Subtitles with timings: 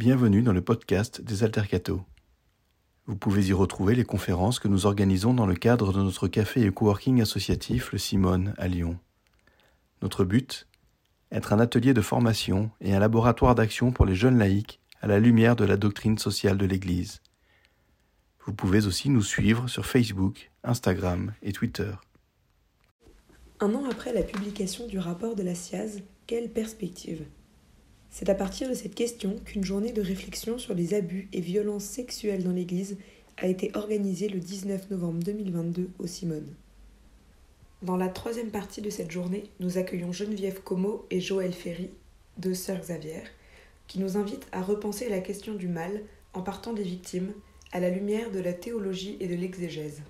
[0.00, 2.00] Bienvenue dans le podcast des Altercato.
[3.04, 6.62] Vous pouvez y retrouver les conférences que nous organisons dans le cadre de notre café
[6.62, 8.98] et coworking associatif Le Simone à Lyon.
[10.00, 10.66] Notre but
[11.30, 15.20] Être un atelier de formation et un laboratoire d'action pour les jeunes laïcs à la
[15.20, 17.20] lumière de la doctrine sociale de l'Église.
[18.46, 21.92] Vous pouvez aussi nous suivre sur Facebook, Instagram et Twitter.
[23.60, 27.26] Un an après la publication du rapport de la SIAZ, quelle perspective?
[28.10, 31.84] C'est à partir de cette question qu'une journée de réflexion sur les abus et violences
[31.84, 32.98] sexuelles dans l'Église
[33.36, 36.52] a été organisée le 19 novembre 2022 au Simone.
[37.82, 41.90] Dans la troisième partie de cette journée, nous accueillons Geneviève Como et Joël Ferry,
[42.36, 43.22] deux sœurs Xavier,
[43.86, 46.02] qui nous invitent à repenser la question du mal
[46.34, 47.32] en partant des victimes
[47.72, 50.02] à la lumière de la théologie et de l'exégèse.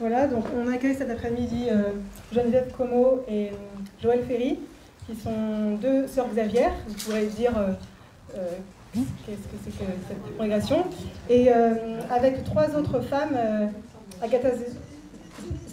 [0.00, 1.92] Voilà, donc on accueille cet après-midi euh,
[2.32, 3.52] Geneviève Como et euh,
[4.02, 4.58] Joël Ferry,
[5.08, 6.66] qui sont deux sœurs Xavier.
[6.86, 7.72] Vous pourrez dire euh,
[8.36, 8.48] euh,
[8.94, 10.84] qu'est-ce que c'est que cette congrégation.
[11.30, 13.36] Et euh, avec trois autres femmes,
[14.22, 14.50] Agatha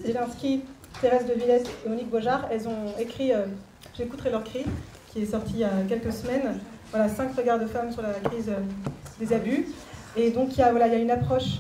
[0.04, 0.62] Zelensky,
[1.02, 3.32] Thérèse de Villette et Monique Bojard, elles ont écrit
[3.98, 4.66] J'écouterai leur cri,
[5.08, 6.60] qui est sorti il y a quelques semaines.
[6.92, 8.52] Voilà, cinq regards de femmes sur la crise
[9.20, 9.68] des abus.
[10.16, 11.60] Et donc il voilà, il y a une approche.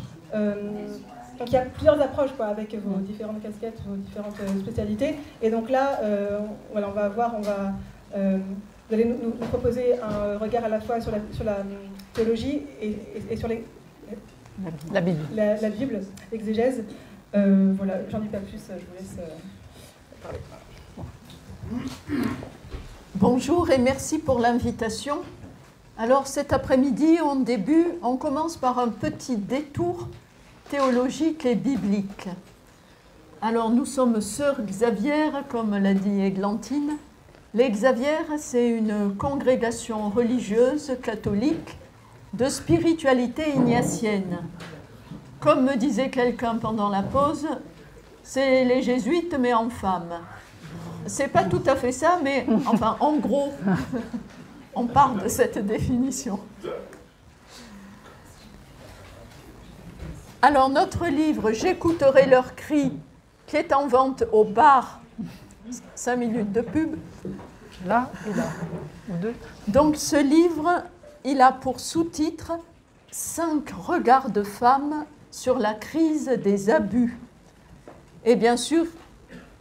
[1.37, 5.15] Donc il y a plusieurs approches quoi, avec vos différentes casquettes, vos différentes euh, spécialités.
[5.41, 7.73] Et donc là, euh, on- voilà, on va voir, on va,
[8.15, 8.37] euh,
[8.87, 11.57] vous allez nous, nous proposer un regard à la fois sur la, sur la
[12.13, 13.65] théologie et, et- et sur les,
[14.93, 15.19] La Bible.
[15.35, 15.99] la, la Bible,
[16.31, 16.83] l'exégèse.
[17.35, 19.27] Euh, voilà, j'en dis pas plus, je vous laisse euh,
[20.23, 20.39] parler.
[23.15, 25.17] Bonjour et merci pour l'invitation.
[25.97, 30.07] Alors cet après-midi, on début, on commence par un petit détour
[30.69, 32.27] théologique et biblique.
[33.41, 36.97] Alors nous sommes sœurs Xavier, comme l'a dit Églantine.
[37.53, 41.77] Les Xavier, c'est une congrégation religieuse catholique
[42.33, 44.39] de spiritualité ignatienne.
[45.39, 47.47] Comme me disait quelqu'un pendant la pause,
[48.23, 50.19] c'est les jésuites mais en femme.
[51.05, 53.53] C'est pas tout à fait ça, mais enfin, en gros,
[54.75, 56.39] on part de cette définition.
[60.47, 62.93] Alors, notre livre J'écouterai leurs cris,
[63.47, 65.01] qui est en vente au bar,
[65.95, 66.97] 5 minutes de pub.
[67.83, 68.43] Là et là.
[69.09, 69.33] Ou deux.
[69.67, 70.83] Donc, ce livre,
[71.23, 72.51] il a pour sous-titre
[73.09, 77.17] Cinq regards de femmes sur la crise des abus.
[78.23, 78.85] Et bien sûr,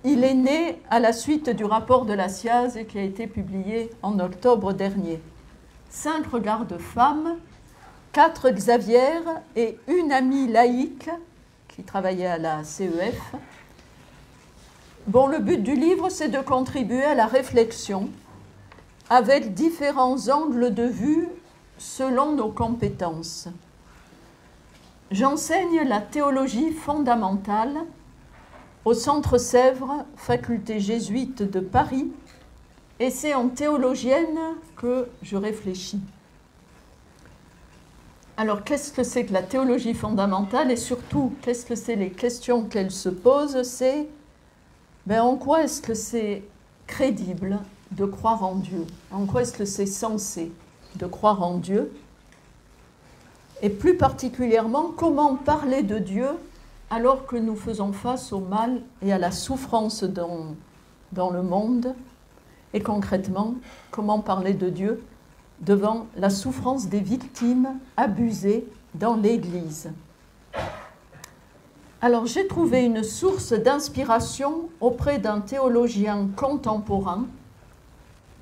[0.05, 3.89] il est né à la suite du rapport de la SIAZ qui a été publié
[4.03, 5.23] en octobre dernier.
[5.89, 7.39] Cinq regards de femmes,
[8.15, 9.23] quatre Xavier
[9.57, 11.11] et une amie laïque
[11.67, 13.21] qui travaillait à la CEF.
[15.09, 18.09] Bon, le but du livre, c'est de contribuer à la réflexion
[19.11, 21.27] avec différents angles de vue
[21.77, 23.49] selon nos compétences.
[25.11, 27.81] J'enseigne la théologie fondamentale
[28.85, 32.13] au Centre Sèvres, faculté jésuite de Paris,
[33.01, 34.39] et c'est en théologienne
[34.77, 36.01] que je réfléchis.
[38.37, 42.65] Alors, qu'est-ce que c'est que la théologie fondamentale et surtout, qu'est-ce que c'est les questions
[42.65, 43.63] qu'elle se pose?
[43.63, 44.09] C'est
[45.07, 46.43] ben, en quoi est-ce que c'est
[46.89, 47.61] crédible
[47.93, 48.87] de croire en Dieu?
[49.13, 50.51] En quoi est-ce que c'est censé
[50.97, 51.93] de croire en Dieu?
[53.63, 56.27] Et plus particulièrement, comment parler de Dieu
[56.91, 61.95] alors que nous faisons face au mal et à la souffrance dans le monde?
[62.73, 63.55] Et concrètement,
[63.93, 65.05] comment parler de Dieu
[65.65, 69.91] devant la souffrance des victimes abusées dans l'Église
[72.05, 77.25] alors j'ai trouvé une source d'inspiration auprès d'un théologien contemporain,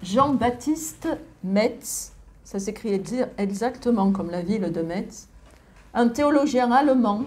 [0.02, 1.06] Jean-Baptiste
[1.44, 2.12] Metz,
[2.42, 5.28] ça s'écrit ex- exactement comme la ville de Metz,
[5.94, 7.22] un théologien allemand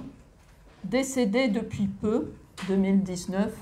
[0.83, 2.33] décédé depuis peu,
[2.67, 3.53] 2019.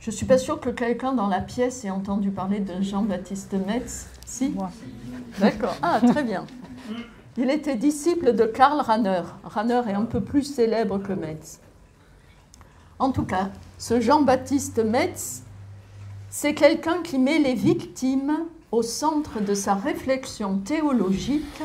[0.00, 3.54] Je ne suis pas sûre que quelqu'un dans la pièce ait entendu parler de Jean-Baptiste
[3.68, 4.08] Metz.
[4.28, 4.70] Si Moi.
[5.38, 5.74] D'accord.
[5.80, 6.44] Ah, très bien.
[7.38, 9.22] Il était disciple de Karl Rahner.
[9.42, 11.60] Rahner est un peu plus célèbre que Metz.
[12.98, 13.48] En tout cas,
[13.78, 15.44] ce Jean-Baptiste Metz,
[16.28, 21.62] c'est quelqu'un qui met les victimes au centre de sa réflexion théologique,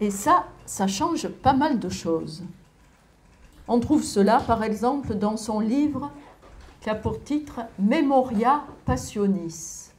[0.00, 2.42] et ça, ça change pas mal de choses.
[3.68, 6.10] On trouve cela, par exemple, dans son livre
[6.80, 9.89] qui a pour titre Memoria Passionis,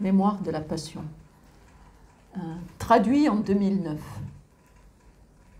[0.00, 1.02] Mémoire de la Passion,
[2.36, 2.40] euh,
[2.78, 3.98] traduit en 2009.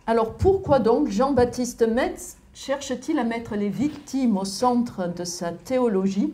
[0.06, 6.32] Alors pourquoi donc Jean-Baptiste Metz cherche-t-il à mettre les victimes au centre de sa théologie?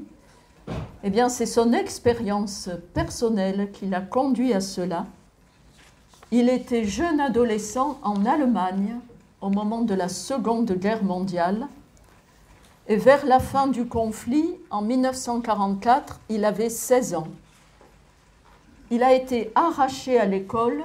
[1.03, 5.07] Eh bien, c'est son expérience personnelle qui l'a conduit à cela.
[6.31, 8.97] il était jeune adolescent en Allemagne
[9.41, 11.69] au moment de la Seconde Guerre mondiale.
[12.87, 17.29] Et vers la fin du conflit, en 1944, il avait 16 ans.
[18.94, 20.85] Il a été arraché à l'école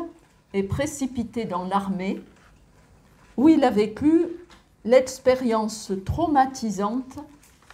[0.55, 2.19] et précipité dans l'armée,
[3.37, 4.25] où il a vécu
[4.83, 7.19] l'expérience traumatisante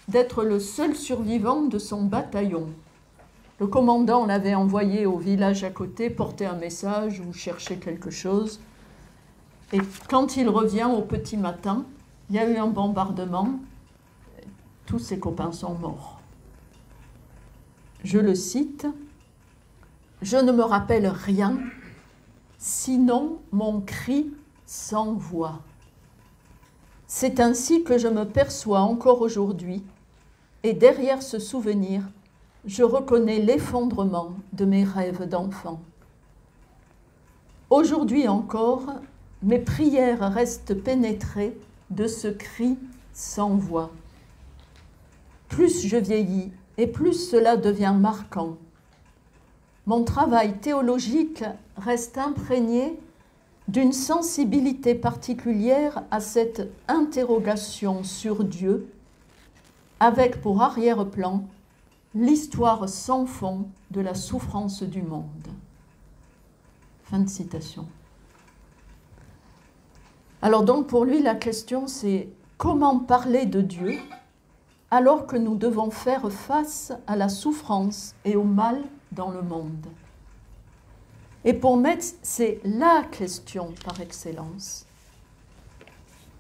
[0.09, 2.67] d'être le seul survivant de son bataillon.
[3.61, 8.59] Le commandant l'avait envoyé au village à côté porter un message ou chercher quelque chose.
[9.71, 9.79] Et
[10.09, 11.85] quand il revient au petit matin,
[12.29, 13.51] il y a eu un bombardement.
[14.85, 16.19] Tous ses copains sont morts.
[18.03, 18.85] Je le cite.
[20.21, 21.57] Je ne me rappelle rien,
[22.57, 24.33] sinon mon cri
[24.65, 25.59] sans voix.
[27.07, 29.83] C'est ainsi que je me perçois encore aujourd'hui,
[30.63, 32.01] et derrière ce souvenir,
[32.65, 35.79] je reconnais l'effondrement de mes rêves d'enfant.
[37.69, 38.85] Aujourd'hui encore,
[39.43, 41.55] mes prières restent pénétrées
[41.91, 42.77] de ce cri
[43.13, 43.91] sans voix.
[45.49, 48.57] Plus je vieillis et plus cela devient marquant.
[49.87, 51.43] Mon travail théologique
[51.77, 52.99] reste imprégné
[53.67, 58.91] d'une sensibilité particulière à cette interrogation sur Dieu,
[59.99, 61.43] avec pour arrière-plan
[62.15, 65.47] l'histoire sans fond de la souffrance du monde.
[67.03, 67.85] Fin de citation.
[70.41, 73.99] Alors donc pour lui, la question c'est comment parler de Dieu
[74.89, 78.81] alors que nous devons faire face à la souffrance et au mal
[79.15, 79.87] dans le monde
[81.43, 84.85] Et pour Metz, c'est la question par excellence.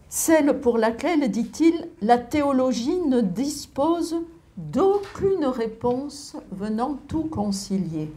[0.09, 4.15] Celle pour laquelle, dit-il, la théologie ne dispose
[4.57, 8.11] d'aucune réponse venant tout concilier.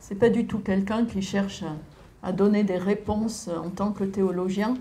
[0.00, 1.64] C'est pas du tout quelqu'un qui cherche
[2.22, 4.74] à donner des réponses en tant que théologien.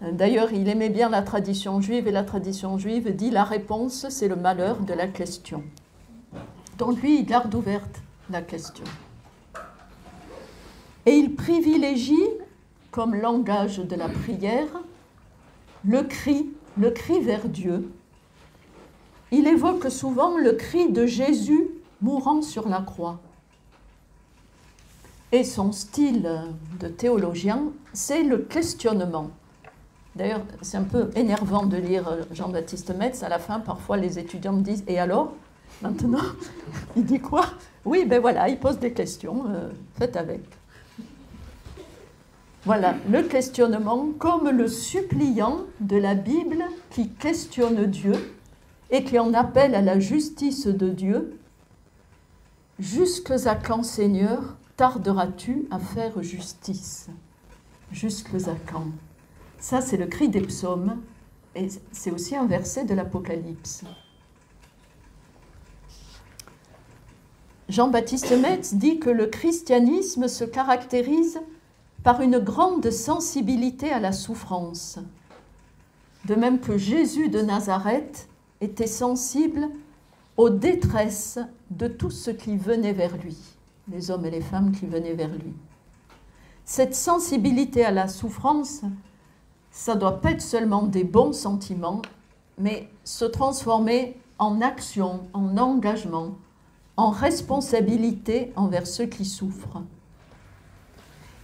[0.00, 4.28] D'ailleurs, il aimait bien la tradition juive et la tradition juive dit la réponse, c'est
[4.28, 5.64] le malheur de la question.
[6.78, 8.84] Donc lui, il garde ouverte la question.
[11.06, 12.28] Et il privilégie,
[12.90, 14.68] comme langage de la prière,
[15.84, 17.90] le cri, le cri vers Dieu,
[19.30, 21.68] il évoque souvent le cri de Jésus
[22.00, 23.20] mourant sur la croix.
[25.32, 26.30] Et son style
[26.78, 29.30] de théologien, c'est le questionnement.
[30.14, 33.22] D'ailleurs, c'est un peu énervant de lire Jean-Baptiste Metz.
[33.22, 35.34] À la fin, parfois, les étudiants me disent Et alors?
[35.82, 36.24] Maintenant
[36.96, 37.46] Il dit quoi?
[37.84, 39.44] Oui, ben voilà, il pose des questions.
[39.48, 40.40] Euh, faites avec.
[42.64, 48.14] Voilà, le questionnement comme le suppliant de la Bible qui questionne Dieu
[48.90, 51.38] et qui en appelle à la justice de Dieu.
[52.80, 57.08] Jusque à quand, Seigneur, tarderas-tu à faire justice?
[57.92, 58.86] Jusque à quand?
[59.60, 60.96] Ça, c'est le cri des psaumes
[61.54, 63.84] et c'est aussi un verset de l'Apocalypse.
[67.68, 71.40] Jean-Baptiste Metz dit que le christianisme se caractérise
[72.04, 75.00] par une grande sensibilité à la souffrance,
[76.26, 78.28] de même que Jésus de Nazareth
[78.60, 79.68] était sensible
[80.36, 81.40] aux détresses
[81.70, 83.36] de tous ceux qui venaient vers lui,
[83.90, 85.52] les hommes et les femmes qui venaient vers lui.
[86.64, 88.82] Cette sensibilité à la souffrance,
[89.72, 92.02] ça doit pas être seulement des bons sentiments,
[92.58, 96.36] mais se transformer en action, en engagement,
[96.96, 99.82] en responsabilité envers ceux qui souffrent.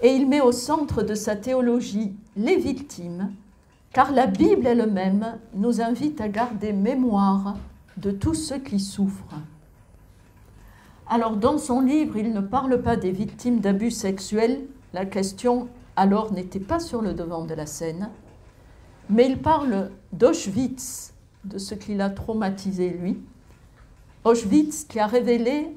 [0.01, 3.33] Et il met au centre de sa théologie les victimes,
[3.93, 7.57] car la Bible elle-même nous invite à garder mémoire
[7.99, 9.41] de tous ceux qui souffrent.
[11.09, 16.33] Alors dans son livre, il ne parle pas des victimes d'abus sexuels, la question alors
[16.33, 18.09] n'était pas sur le devant de la scène,
[19.11, 21.13] mais il parle d'Auschwitz,
[21.45, 23.21] de ce qui l'a traumatisé lui.
[24.25, 25.75] Auschwitz qui a révélé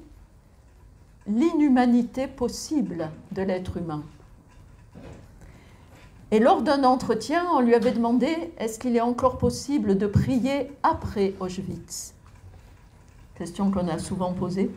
[1.28, 4.04] l'inhumanité possible de l'être humain.
[6.30, 10.72] Et lors d'un entretien, on lui avait demandé est-ce qu'il est encore possible de prier
[10.84, 12.14] après Auschwitz?
[13.36, 14.70] Question qu'on a souvent posée.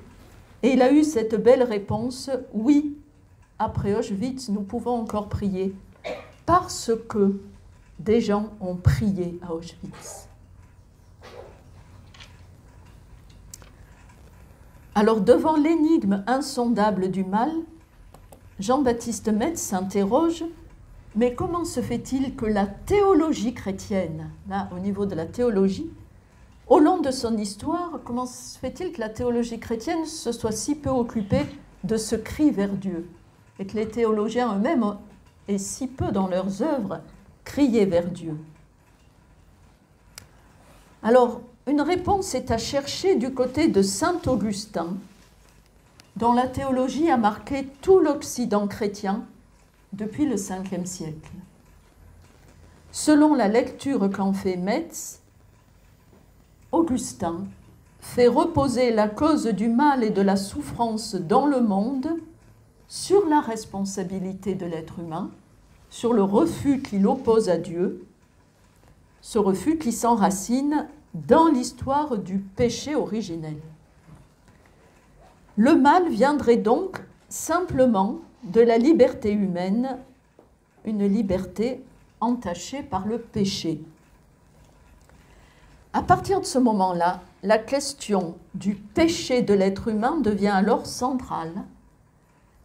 [0.63, 2.97] Et il a eu cette belle réponse oui,
[3.59, 5.75] après Auschwitz, nous pouvons encore prier
[6.47, 7.39] parce que
[7.99, 10.29] des gens ont prié à Auschwitz.
[14.99, 17.53] Alors, devant l'énigme insondable du mal,
[18.59, 20.45] Jean-Baptiste Metz s'interroge
[21.15, 25.89] mais comment se fait-il que la théologie chrétienne, là au niveau de la théologie,
[26.67, 30.75] au long de son histoire, comment se fait-il que la théologie chrétienne se soit si
[30.75, 31.47] peu occupée
[31.85, 33.09] de ce cri vers Dieu
[33.61, 34.97] et que les théologiens eux-mêmes,
[35.47, 37.03] et si peu dans leurs œuvres,
[37.45, 38.37] criaient vers Dieu?
[41.05, 44.97] Alors, une réponse est à chercher du côté de Saint Augustin,
[46.17, 49.25] dont la théologie a marqué tout l'Occident chrétien
[49.93, 51.31] depuis le 5e siècle.
[52.91, 55.21] Selon la lecture qu'en fait Metz,
[56.73, 57.45] Augustin
[58.01, 62.09] fait reposer la cause du mal et de la souffrance dans le monde
[62.89, 65.31] sur la responsabilité de l'être humain,
[65.91, 68.07] sur le refus qu'il oppose à Dieu,
[69.21, 70.89] ce refus qui s'enracine
[71.27, 73.57] dans l'histoire du péché originel.
[75.57, 79.99] Le mal viendrait donc simplement de la liberté humaine,
[80.85, 81.83] une liberté
[82.21, 83.81] entachée par le péché.
[85.93, 91.65] À partir de ce moment-là, la question du péché de l'être humain devient alors centrale.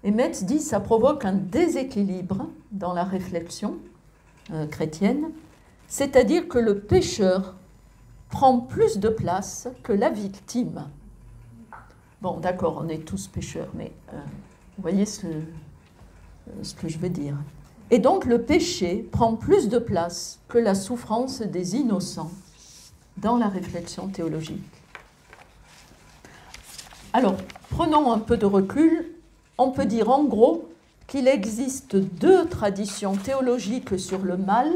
[0.03, 3.77] Et Metz dit que ça provoque un déséquilibre dans la réflexion
[4.51, 5.31] euh, chrétienne,
[5.87, 7.55] c'est-à-dire que le pécheur
[8.33, 10.89] prend plus de place que la victime.
[12.19, 14.17] Bon, d'accord, on est tous pécheurs, mais euh,
[14.75, 15.41] vous voyez euh,
[16.63, 17.35] ce que je veux dire.
[17.91, 22.31] Et donc le péché prend plus de place que la souffrance des innocents
[23.17, 24.81] dans la réflexion théologique.
[27.13, 27.35] Alors,
[27.69, 29.11] prenons un peu de recul.
[29.59, 30.71] On peut dire en gros
[31.05, 34.71] qu'il existe deux traditions théologiques sur le mal,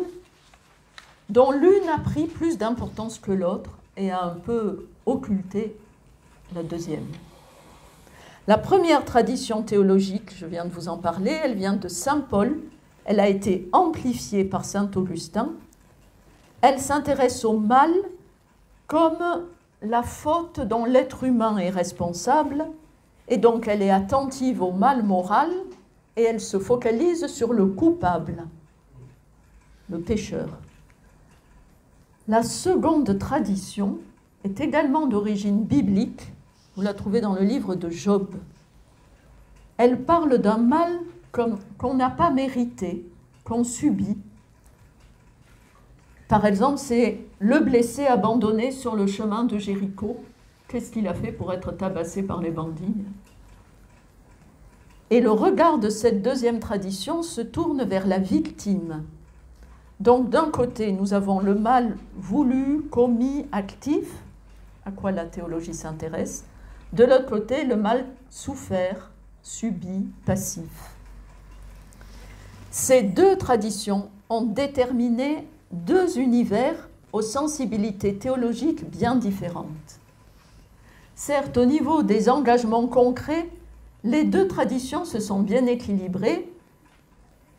[1.29, 5.75] dont l'une a pris plus d'importance que l'autre et a un peu occulté
[6.55, 7.05] la deuxième.
[8.47, 12.57] La première tradition théologique, je viens de vous en parler, elle vient de Saint Paul.
[13.03, 15.51] Elle a été amplifiée par Saint Augustin.
[16.61, 17.91] Elle s'intéresse au mal
[18.87, 19.45] comme
[19.81, 22.65] la faute dont l'être humain est responsable,
[23.27, 25.51] et donc elle est attentive au mal moral
[26.15, 28.45] et elle se focalise sur le coupable,
[29.89, 30.47] le pécheur.
[32.27, 33.99] La seconde tradition
[34.43, 36.33] est également d'origine biblique
[36.77, 38.35] vous la trouvez dans le livre de Job.
[39.77, 40.99] Elle parle d'un mal
[41.31, 43.03] qu'on n'a pas mérité,
[43.43, 44.15] qu'on subit.
[46.27, 50.17] Par exemple, c'est le blessé abandonné sur le chemin de Jéricho.
[50.67, 52.93] Qu'est-ce qu'il a fait pour être tabassé par les bandits?
[55.09, 59.03] Et le regard de cette deuxième tradition se tourne vers la victime.
[59.99, 64.07] Donc d'un côté, nous avons le mal voulu, commis, actif,
[64.85, 66.45] à quoi la théologie s'intéresse,
[66.93, 69.11] de l'autre côté, le mal souffert,
[69.41, 70.95] subi, passif.
[72.71, 79.99] Ces deux traditions ont déterminé deux univers aux sensibilités théologiques bien différentes.
[81.15, 83.49] Certes, au niveau des engagements concrets,
[84.03, 86.47] les deux traditions se sont bien équilibrées.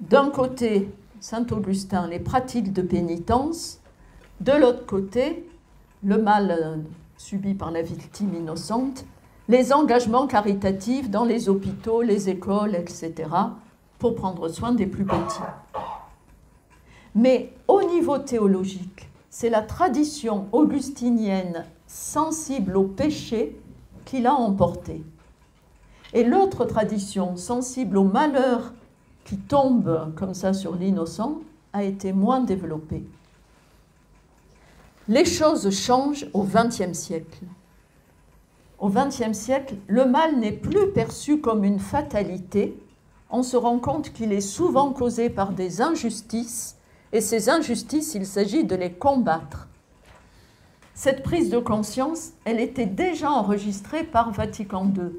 [0.00, 0.88] D'un côté,
[1.20, 3.80] Saint Augustin, les pratiques de pénitence,
[4.40, 5.48] de l'autre côté,
[6.04, 6.80] le mal
[7.16, 9.04] subi par la victime innocente,
[9.48, 13.30] les engagements caritatifs dans les hôpitaux, les écoles, etc.,
[13.98, 15.40] pour prendre soin des plus petits.
[17.14, 23.60] Mais au niveau théologique, c'est la tradition augustinienne sensible au péché
[24.04, 25.02] qui l'a emporté.
[26.12, 28.72] Et l'autre tradition sensible au malheur
[29.28, 31.40] qui tombe comme ça sur l'innocent
[31.73, 33.04] a été moins développée.
[35.06, 37.44] Les choses changent au XXe siècle
[38.78, 42.80] au XXe siècle, le mal n'est plus perçu comme une fatalité.
[43.28, 46.76] On se rend compte qu'il est souvent causé par des injustices,
[47.12, 49.66] et ces injustices, il s'agit de les combattre.
[50.94, 55.11] Cette prise de conscience, elle était déjà enregistrée par Vatican II,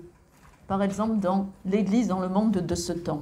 [0.68, 3.22] par exemple dans l'Église dans le monde de ce temps.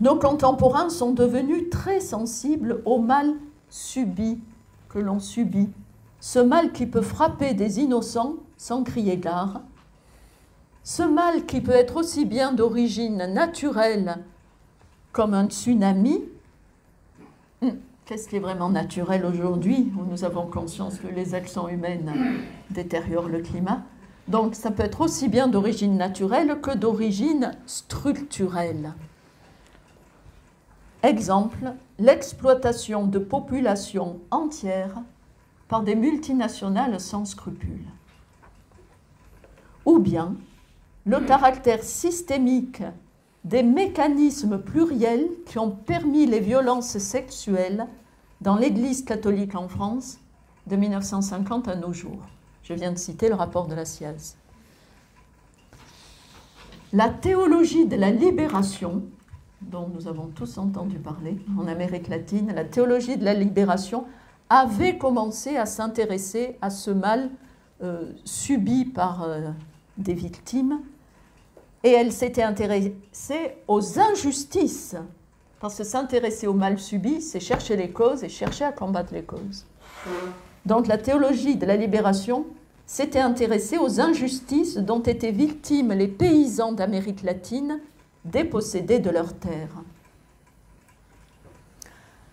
[0.00, 3.34] Nos contemporains sont devenus très sensibles au mal
[3.68, 4.40] subi,
[4.88, 5.68] que l'on subit.
[6.20, 9.60] Ce mal qui peut frapper des innocents sans crier gare,
[10.84, 14.18] ce mal qui peut être aussi bien d'origine naturelle
[15.12, 16.24] comme un tsunami,
[17.62, 17.76] hum,
[18.06, 22.12] qu'est-ce qui est vraiment naturel aujourd'hui où nous avons conscience que les actions humaines
[22.70, 23.82] détériorent le climat?
[24.28, 28.94] Donc ça peut être aussi bien d'origine naturelle que d'origine structurelle.
[31.02, 35.02] Exemple, l'exploitation de populations entières
[35.68, 37.88] par des multinationales sans scrupules.
[39.86, 40.34] Ou bien
[41.06, 42.82] le caractère systémique
[43.44, 47.86] des mécanismes pluriels qui ont permis les violences sexuelles
[48.42, 50.18] dans l'Église catholique en France
[50.66, 52.26] de 1950 à nos jours.
[52.62, 54.36] Je viens de citer le rapport de la SIAZ.
[56.92, 59.02] la théologie de la libération,
[59.62, 64.04] dont nous avons tous entendu parler en Amérique latine, la théologie de la libération
[64.48, 67.30] avait commencé à s'intéresser à ce mal
[67.82, 69.50] euh, subi par euh,
[69.96, 70.80] des victimes
[71.84, 74.96] et elle s'était intéressée aux injustices.
[75.60, 79.22] Parce que s'intéresser au mal subi, c'est chercher les causes et chercher à combattre les
[79.22, 79.66] causes.
[80.66, 82.46] Donc la théologie de la libération
[82.86, 87.78] s'était intéressée aux injustices dont étaient victimes les paysans d'Amérique latine
[88.24, 89.82] dépossédés de leurs terres.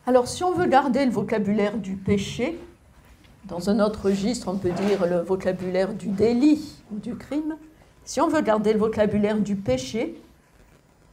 [0.05, 2.57] Alors si on veut garder le vocabulaire du péché,
[3.45, 7.57] dans un autre registre on peut dire le vocabulaire du délit ou du crime,
[8.05, 10.21] si on veut garder le vocabulaire du péché,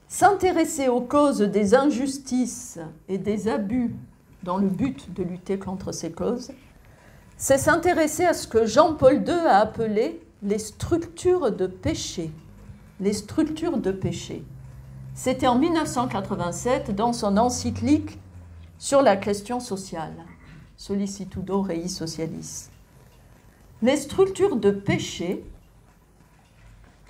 [0.07, 2.79] s'intéresser aux causes des injustices
[3.09, 3.93] et des abus
[4.45, 6.53] dans le but de lutter contre ces causes,
[7.37, 12.31] c'est s'intéresser à ce que Jean-Paul II a appelé les structures de péché.
[13.01, 14.45] Les structures de péché.
[15.17, 18.19] C'était en 1987 dans son encyclique
[18.79, 20.13] sur la question sociale,
[20.77, 22.69] Solicitudo Rei Socialis.
[23.81, 25.45] Les structures de péché,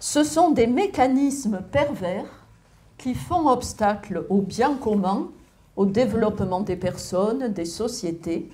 [0.00, 2.44] ce sont des mécanismes pervers
[2.98, 5.30] qui font obstacle au bien commun,
[5.76, 8.50] au développement des personnes, des sociétés.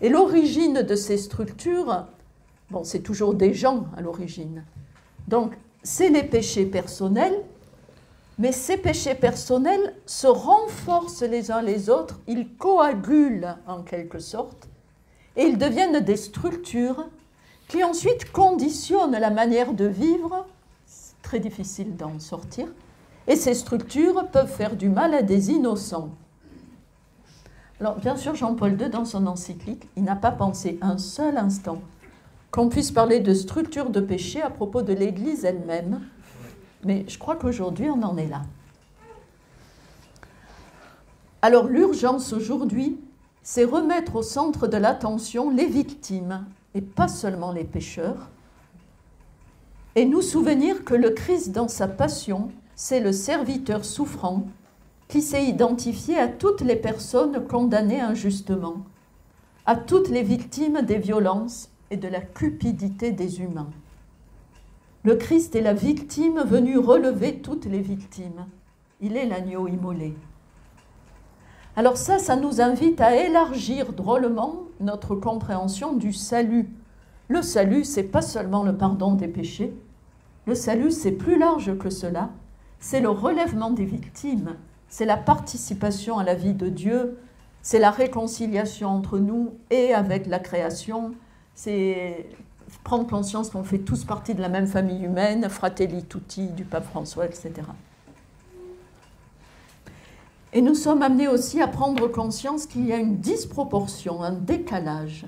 [0.00, 2.06] Et l'origine de ces structures,
[2.70, 4.64] bon, c'est toujours des gens à l'origine.
[5.28, 5.52] Donc,
[5.82, 7.44] c'est les péchés personnels,
[8.38, 14.68] mais ces péchés personnels se renforcent les uns les autres, ils coagulent en quelque sorte,
[15.36, 17.08] et ils deviennent des structures
[17.68, 20.46] qui ensuite conditionne la manière de vivre.
[20.86, 22.66] C'est très difficile d'en sortir.
[23.26, 26.08] Et ces structures peuvent faire du mal à des innocents.
[27.78, 31.80] Alors, bien sûr, Jean-Paul II, dans son encyclique, il n'a pas pensé un seul instant
[32.50, 36.00] qu'on puisse parler de structure de péché à propos de l'Église elle-même.
[36.84, 38.42] Mais je crois qu'aujourd'hui, on en est là.
[41.42, 42.98] Alors, l'urgence aujourd'hui,
[43.42, 48.28] c'est remettre au centre de l'attention les victimes et pas seulement les pécheurs,
[49.94, 54.46] et nous souvenir que le Christ dans sa passion, c'est le serviteur souffrant
[55.08, 58.84] qui s'est identifié à toutes les personnes condamnées injustement,
[59.66, 63.70] à toutes les victimes des violences et de la cupidité des humains.
[65.08, 68.44] Le Christ est la victime venue relever toutes les victimes.
[69.00, 70.14] Il est l'agneau immolé.
[71.76, 76.68] Alors ça, ça nous invite à élargir drôlement notre compréhension du salut.
[77.28, 79.72] Le salut, c'est pas seulement le pardon des péchés.
[80.44, 82.28] Le salut, c'est plus large que cela.
[82.78, 84.56] C'est le relèvement des victimes.
[84.90, 87.16] C'est la participation à la vie de Dieu.
[87.62, 91.14] C'est la réconciliation entre nous et avec la création.
[91.54, 92.26] C'est
[92.84, 96.86] prendre conscience qu'on fait tous partie de la même famille humaine, Fratelli Tutti du pape
[96.86, 97.52] François, etc.
[100.52, 105.26] Et nous sommes amenés aussi à prendre conscience qu'il y a une disproportion, un décalage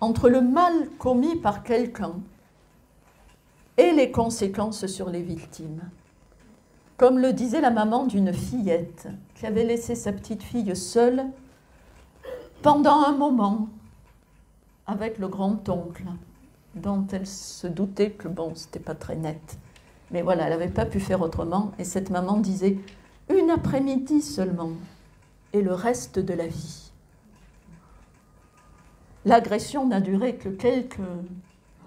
[0.00, 2.14] entre le mal commis par quelqu'un
[3.78, 5.82] et les conséquences sur les victimes.
[6.96, 11.26] Comme le disait la maman d'une fillette qui avait laissé sa petite fille seule
[12.62, 13.68] pendant un moment
[14.86, 16.04] avec le grand-oncle,
[16.76, 19.58] dont elle se doutait que bon, c'était pas très net.
[20.10, 21.72] Mais voilà, elle n'avait pas pu faire autrement.
[21.78, 22.78] Et cette maman disait
[23.28, 24.72] une après-midi seulement,
[25.52, 26.92] et le reste de la vie.
[29.24, 31.00] L'agression n'a duré que quelques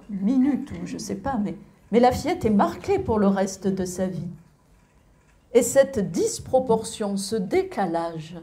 [0.09, 1.55] minutes, ou je ne sais pas, mais,
[1.91, 4.27] mais la fillette est marquée pour le reste de sa vie.
[5.53, 8.35] Et cette disproportion, ce décalage,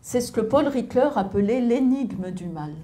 [0.00, 2.74] c'est ce que Paul Ricoeur appelait l'énigme du mal.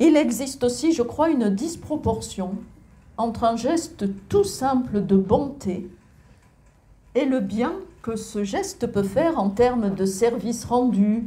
[0.00, 2.54] Il existe aussi, je crois, une disproportion
[3.18, 5.90] entre un geste tout simple de bonté
[7.14, 11.26] et le bien que ce geste peut faire en termes de service rendu,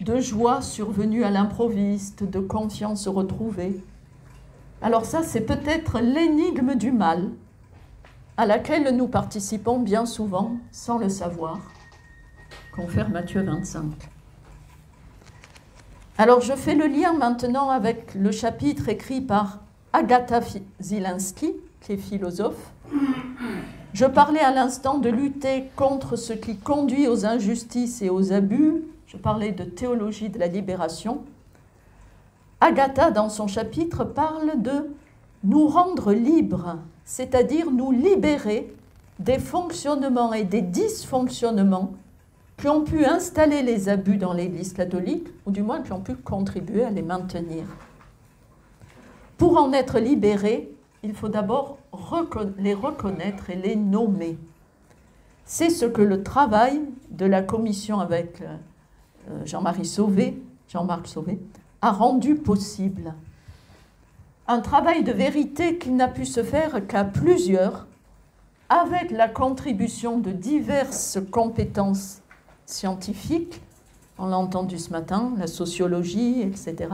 [0.00, 3.78] de joie survenue à l'improviste, de confiance retrouvée.
[4.80, 7.28] Alors ça, c'est peut-être l'énigme du mal
[8.38, 11.60] à laquelle nous participons bien souvent sans le savoir.
[12.74, 14.21] Confère Matthieu 25.
[16.18, 19.60] Alors je fais le lien maintenant avec le chapitre écrit par
[19.94, 20.40] Agatha
[20.80, 22.70] Zielinski, qui est philosophe,
[23.94, 28.84] je parlais à l'instant de lutter contre ce qui conduit aux injustices et aux abus.
[29.06, 31.22] Je parlais de théologie de la libération.
[32.60, 34.90] Agatha, dans son chapitre, parle de
[35.44, 38.72] nous rendre libres, c'est-à-dire nous libérer
[39.18, 41.92] des fonctionnements et des dysfonctionnements
[42.56, 46.14] qui ont pu installer les abus dans l'Église catholique, ou du moins qui ont pu
[46.14, 47.64] contribuer à les maintenir.
[49.36, 51.78] Pour en être libérés, il faut d'abord
[52.58, 54.38] les reconnaître et les nommer.
[55.44, 61.40] C'est ce que le travail de la commission avec euh, Jean-Marie Sauvé, Jean-Marc Sauvé,
[61.80, 63.14] a rendu possible.
[64.46, 67.86] Un travail de vérité qui n'a pu se faire qu'à plusieurs,
[68.68, 72.21] avec la contribution de diverses compétences
[72.72, 73.60] scientifiques,
[74.18, 76.90] on l'a entendu ce matin, la sociologie, etc.,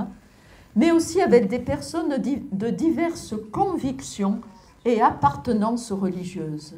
[0.76, 4.40] mais aussi avec des personnes de diverses convictions
[4.84, 6.74] et appartenances religieuses.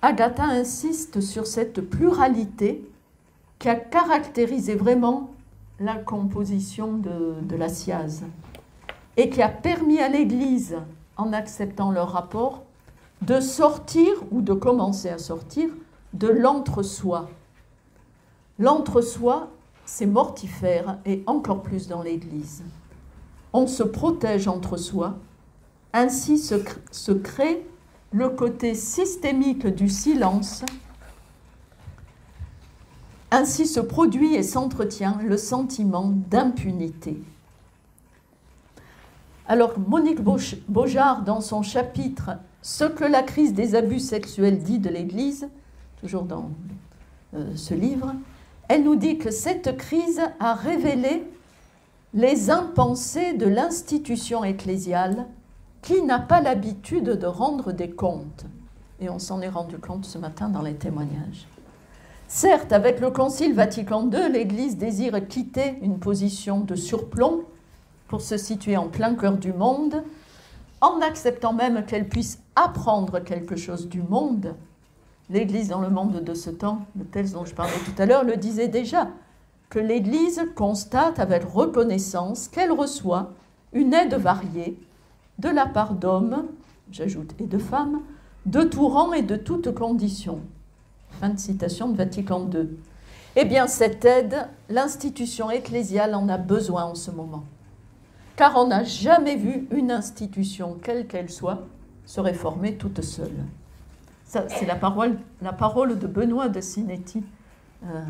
[0.00, 2.88] Agatha insiste sur cette pluralité
[3.58, 5.30] qui a caractérisé vraiment
[5.80, 8.22] la composition de, la SIAZ
[9.16, 10.76] et qui a permis à l'Église,
[11.16, 12.62] en acceptant leur rapport,
[13.22, 15.68] de sortir ou de commencer à sortir
[16.12, 17.28] de l'entre-soi.
[18.58, 19.50] L'entre-soi,
[19.86, 22.64] c'est mortifère et encore plus dans l'Église.
[23.52, 25.16] On se protège entre soi,
[25.92, 27.64] ainsi se, crée
[28.12, 30.64] le côté systémique du silence,
[33.30, 37.20] ainsi se produit et s'entretient le sentiment d'impunité.
[39.46, 40.20] Alors Monique
[40.68, 45.48] Beaujard, dans son chapitre Ce que la crise des abus sexuels dit de l'Église,
[46.00, 46.50] toujours dans
[47.34, 48.14] euh, ce livre,
[48.68, 51.24] elle nous dit que cette crise a révélé
[52.14, 55.26] les impensés de l'institution ecclésiale
[55.82, 58.44] qui n'a pas l'habitude de rendre des comptes.
[59.00, 61.46] Et on s'en est rendu compte ce matin dans les témoignages.
[62.26, 67.44] Certes, avec le Concile Vatican II, l'Église désire quitter une position de surplomb
[68.06, 70.02] pour se situer en plein cœur du monde,
[70.80, 74.54] en acceptant même qu'elle puisse apprendre quelque chose du monde.
[75.30, 78.24] L'Église dans le monde de ce temps, le texte dont je parlais tout à l'heure,
[78.24, 79.08] le disait déjà,
[79.68, 83.32] que l'Église constate avec reconnaissance qu'elle reçoit
[83.72, 84.78] une aide variée
[85.38, 86.46] de la part d'hommes,
[86.90, 88.00] j'ajoute, et de femmes,
[88.46, 90.40] de tout rang et de toutes conditions.
[91.20, 92.68] Fin de citation de Vatican II.
[93.36, 97.44] Eh bien, cette aide, l'institution ecclésiale en a besoin en ce moment
[98.38, 101.66] car on n'a jamais vu une institution, quelle qu'elle soit,
[102.06, 103.44] se réformer toute seule.
[104.28, 105.18] C'est la parole,
[105.98, 107.24] de Benoît de Sinetti,
[107.84, 108.02] euh,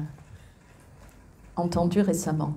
[1.57, 2.55] entendue récemment.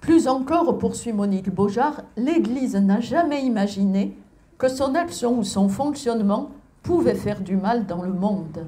[0.00, 4.16] Plus encore, poursuit Monique Beaujard, l'Église n'a jamais imaginé
[4.56, 6.50] que son action ou son fonctionnement
[6.84, 8.66] pouvait faire du mal dans le monde.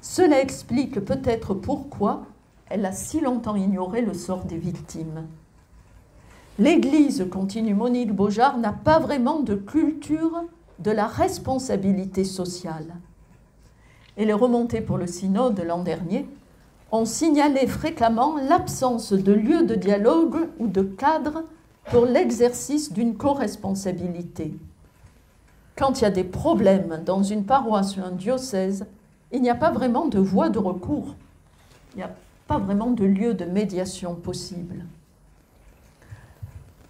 [0.00, 2.22] Cela explique peut-être pourquoi
[2.70, 5.26] elle a si longtemps ignoré le sort des victimes.
[6.58, 10.44] L'Église, continue Monique Beaujard, n'a pas vraiment de culture
[10.78, 12.94] de la responsabilité sociale.
[14.16, 16.26] Et les remontées pour le synode l'an dernier
[16.92, 21.44] ont signalé fréquemment l'absence de lieu de dialogue ou de cadre
[21.90, 24.54] pour l'exercice d'une co-responsabilité.
[25.76, 28.86] Quand il y a des problèmes dans une paroisse ou un diocèse,
[29.32, 31.16] il n'y a pas vraiment de voie de recours.
[31.94, 32.14] Il n'y a
[32.46, 34.84] pas vraiment de lieu de médiation possible.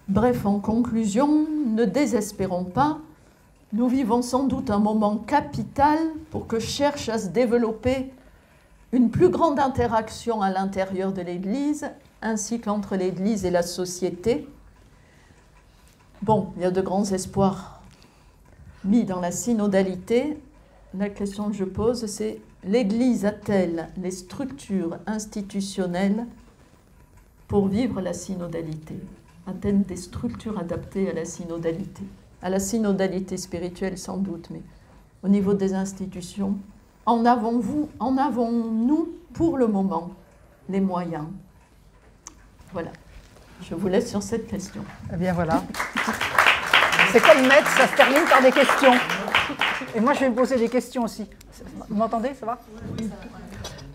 [0.07, 2.99] Bref, en conclusion, ne désespérons pas.
[3.75, 5.99] Nous vivons sans doute un moment capital
[6.31, 8.09] pour que cherche à se développer
[8.93, 14.47] une plus grande interaction à l'intérieur de l'Église, ainsi qu'entre l'Église et la société.
[16.21, 17.81] Bon, il y a de grands espoirs
[18.85, 20.39] mis dans la synodalité.
[20.97, 26.25] La question que je pose, c'est l'Église a-t-elle les structures institutionnelles
[27.49, 28.95] pour vivre la synodalité?
[29.45, 32.03] Athènes des structures adaptées à la synodalité?
[32.45, 34.61] À la synodalité spirituelle sans doute, mais
[35.23, 36.59] au niveau des institutions,
[37.07, 40.11] en avons-vous, en avons-nous pour le moment
[40.69, 41.25] les moyens
[42.71, 42.91] Voilà.
[43.63, 44.85] Je vous laisse sur cette question.
[45.11, 45.63] Eh bien voilà.
[47.11, 48.93] C'est comme maître, ça se termine par des questions.
[49.95, 51.25] Et moi, je vais me poser des questions aussi.
[51.89, 52.59] Vous m'entendez Ça va?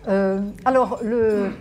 [0.08, 1.52] Euh, Alors, le,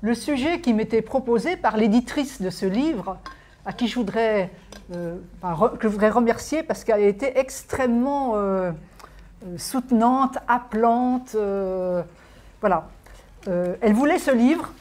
[0.00, 3.18] le sujet qui m'était proposé par l'éditrice de ce livre,
[3.66, 4.50] à qui je voudrais,
[4.90, 8.72] que je voudrais remercier parce qu'elle a été extrêmement euh,
[9.46, 11.36] euh, soutenante, appelante.
[12.60, 12.88] voilà.
[13.46, 14.72] elle voulait ce livre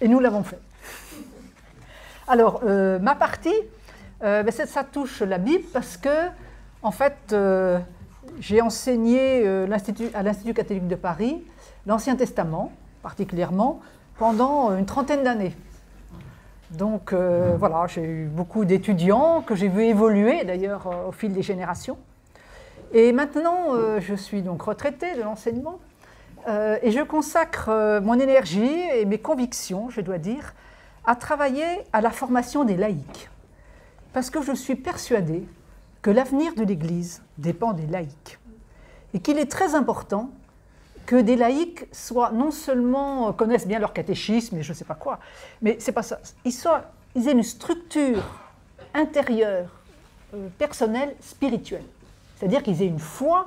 [0.00, 0.60] et nous l'avons fait.
[2.28, 3.54] Alors, ma partie,
[4.20, 6.28] ben, ça, touche la Bible parce que,
[6.82, 7.34] en fait,
[8.40, 11.42] j'ai enseigné à l'Institut catholique de Paris
[11.86, 13.80] l'Ancien Testament, particulièrement,
[14.18, 15.54] pendant une trentaine d'années.
[16.70, 21.32] Donc euh, voilà, j'ai eu beaucoup d'étudiants que j'ai vu évoluer d'ailleurs euh, au fil
[21.32, 21.96] des générations.
[22.92, 25.78] Et maintenant, euh, je suis donc retraitée de l'enseignement
[26.80, 30.54] et je consacre mon énergie et mes convictions, je dois dire,
[31.04, 33.28] à travailler à la formation des laïcs.
[34.12, 35.44] Parce que je suis persuadée
[36.02, 38.38] que l'avenir de l'Église dépend des laïcs.
[39.12, 40.30] Et qu'il est très important
[41.06, 44.94] que des laïcs soient non seulement connaissent bien leur catéchisme et je ne sais pas
[44.94, 45.20] quoi,
[45.62, 46.18] mais c'est pas ça.
[46.44, 48.22] Ils, aient une structure
[48.92, 49.70] intérieure,
[50.34, 51.84] euh, personnelle, spirituelle.
[52.36, 53.44] C'est-à-dire qu'ils aient une foi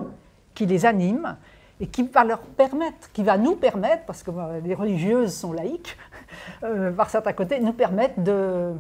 [0.55, 1.35] qui les anime
[1.79, 5.53] et qui va leur permettre, qui va nous permettre, parce que euh, les religieuses sont
[5.53, 5.97] laïques,
[6.63, 8.73] euh, par certains côtés, nous permettre de,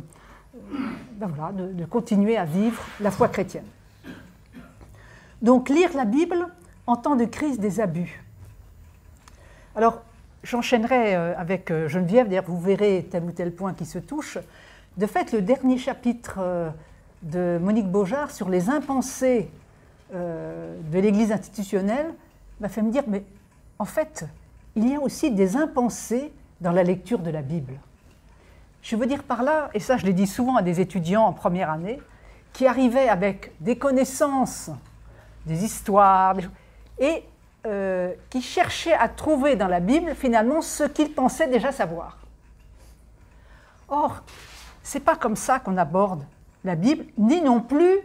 [1.13, 3.65] ben voilà, de continuer à vivre la foi chrétienne.
[5.41, 6.47] Donc lire la Bible
[6.87, 8.23] en temps de crise des abus.
[9.75, 10.01] Alors,
[10.43, 14.39] j'enchaînerai euh, avec euh, Geneviève, d'ailleurs vous verrez tel ou tel point qui se touche.
[14.97, 16.69] De fait, le dernier chapitre euh,
[17.21, 19.49] de Monique Beaujard sur les impensés
[20.11, 22.15] de l'Église institutionnelle
[22.59, 23.23] m'a fait me dire, mais
[23.77, 24.25] en fait,
[24.75, 27.73] il y a aussi des impensés dans la lecture de la Bible.
[28.81, 31.33] Je veux dire par là, et ça je l'ai dit souvent à des étudiants en
[31.33, 31.99] première année,
[32.53, 34.71] qui arrivaient avec des connaissances,
[35.45, 36.47] des histoires, des...
[36.97, 37.23] et
[37.65, 42.17] euh, qui cherchaient à trouver dans la Bible finalement ce qu'ils pensaient déjà savoir.
[43.89, 44.21] Or,
[44.83, 46.23] c'est pas comme ça qu'on aborde
[46.63, 47.97] la Bible, ni non plus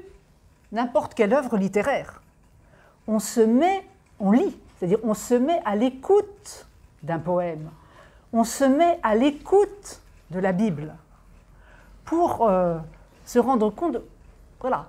[0.72, 2.20] n'importe quelle œuvre littéraire.
[3.06, 3.86] On se met,
[4.18, 6.66] on lit, c'est-à-dire on se met à l'écoute
[7.02, 7.70] d'un poème,
[8.32, 10.94] on se met à l'écoute de la Bible
[12.04, 12.78] pour euh,
[13.24, 13.98] se rendre compte,
[14.60, 14.88] voilà,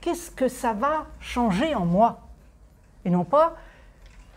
[0.00, 2.20] qu'est-ce que ça va changer en moi?
[3.04, 3.56] Et non pas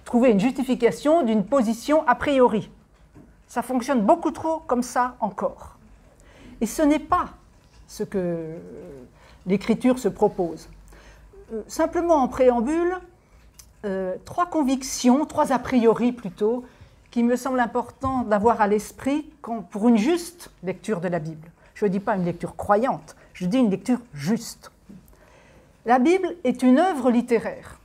[0.08, 2.72] trouver une justification d'une position a priori.
[3.46, 5.78] Ça fonctionne beaucoup trop comme ça encore.
[6.62, 7.28] Et ce n'est pas
[7.88, 8.56] ce que
[9.46, 10.70] l'Écriture se propose.
[11.54, 12.96] Euh, simplement en préambule,
[13.84, 16.64] euh, trois convictions, trois a priori plutôt,
[17.12, 19.30] qui me semble important d'avoir à l'esprit
[19.70, 21.52] pour une juste lecture de la Bible.
[21.74, 24.72] Je ne dis pas une lecture croyante, je dis une lecture juste.
[25.86, 27.77] La Bible est une œuvre littéraire.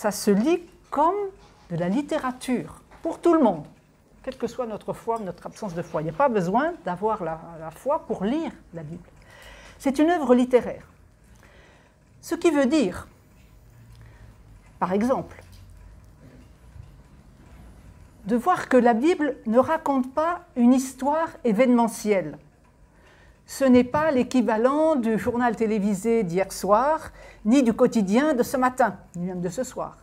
[0.00, 1.28] Ça se lit comme
[1.68, 3.66] de la littérature, pour tout le monde,
[4.22, 6.00] quelle que soit notre foi, notre absence de foi.
[6.00, 9.06] Il n'y a pas besoin d'avoir la, la foi pour lire la Bible.
[9.78, 10.86] C'est une œuvre littéraire.
[12.22, 13.08] Ce qui veut dire,
[14.78, 15.44] par exemple,
[18.24, 22.38] de voir que la Bible ne raconte pas une histoire événementielle.
[23.52, 27.10] Ce n'est pas l'équivalent du journal télévisé d'hier soir,
[27.44, 29.96] ni du quotidien de ce matin, ni même de ce soir.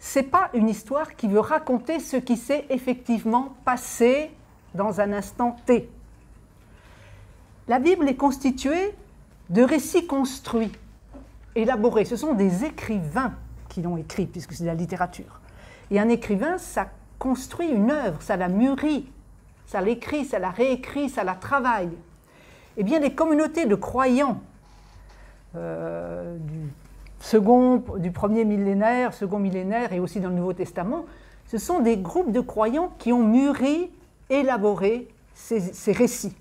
[0.00, 4.32] Ce n'est pas une histoire qui veut raconter ce qui s'est effectivement passé
[4.74, 5.88] dans un instant T.
[7.68, 8.92] La Bible est constituée
[9.48, 10.72] de récits construits,
[11.54, 12.04] élaborés.
[12.04, 13.34] Ce sont des écrivains
[13.68, 15.40] qui l'ont écrit, puisque c'est de la littérature.
[15.92, 16.88] Et un écrivain, ça
[17.20, 19.08] construit une œuvre, ça la mûrit,
[19.64, 21.92] ça l'écrit, ça la réécrit, ça la travaille.
[22.76, 24.40] Eh bien, les communautés de croyants
[25.54, 26.60] euh, du
[27.20, 31.06] second, du premier millénaire, second millénaire et aussi dans le Nouveau Testament,
[31.46, 33.90] ce sont des groupes de croyants qui ont mûri,
[34.28, 36.36] élaboré ces, récits.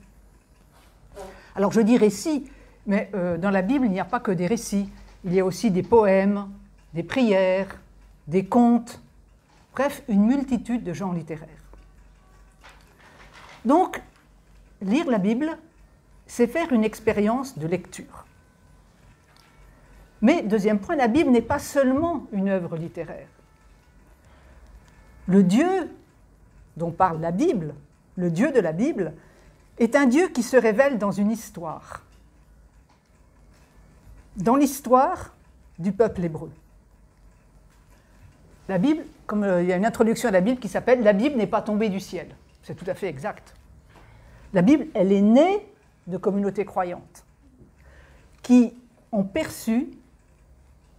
[1.56, 2.50] Alors je dis récits,
[2.88, 4.90] mais euh, dans la Bible, il n'y a pas que des récits.
[5.24, 6.50] Il y a aussi des poèmes,
[6.94, 7.80] des prières,
[8.28, 9.02] des contes,
[9.74, 11.50] bref, une multitude de genres littéraires.
[13.64, 14.02] Donc,
[14.82, 15.58] lire la Bible,
[16.28, 18.26] c'est faire une expérience de lecture.
[20.22, 23.28] Mais, deuxième point, la Bible n'est pas seulement une œuvre littéraire.
[25.28, 25.90] Le Dieu
[26.78, 27.74] dont parle la Bible,
[28.16, 29.14] le Dieu de la Bible,
[29.78, 32.02] est un Dieu qui se révèle dans une histoire.
[34.38, 35.34] Dans l'histoire
[35.80, 36.52] du peuple hébreu.
[38.68, 41.14] La Bible, comme euh, il y a une introduction à la Bible qui s'appelle La
[41.14, 42.28] Bible n'est pas tombée du ciel.
[42.64, 43.54] C'est tout à fait exact.
[44.54, 45.68] La Bible, elle est née
[46.08, 47.26] de communautés croyantes
[48.44, 48.74] qui
[49.12, 49.90] ont perçu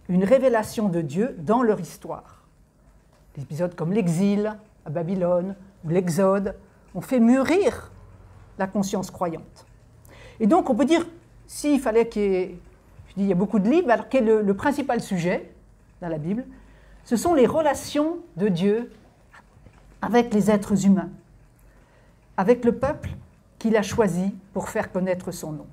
[0.09, 2.43] une révélation de Dieu dans leur histoire.
[3.35, 6.55] Des épisodes comme l'exil à Babylone ou l'exode
[6.95, 7.91] ont fait mûrir
[8.57, 9.65] la conscience croyante.
[10.39, 11.05] Et donc on peut dire,
[11.45, 12.59] s'il fallait qu'il y ait,
[13.17, 15.51] il y a beaucoup de livres, alors quel est le principal sujet
[16.01, 16.45] dans la Bible
[17.03, 18.91] Ce sont les relations de Dieu
[20.01, 21.09] avec les êtres humains,
[22.37, 23.09] avec le peuple
[23.59, 25.67] qu'il a choisi pour faire connaître son nom.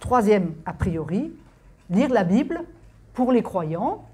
[0.00, 1.32] Troisième a priori,
[1.90, 2.62] lire la Bible
[3.14, 4.04] pour les croyants.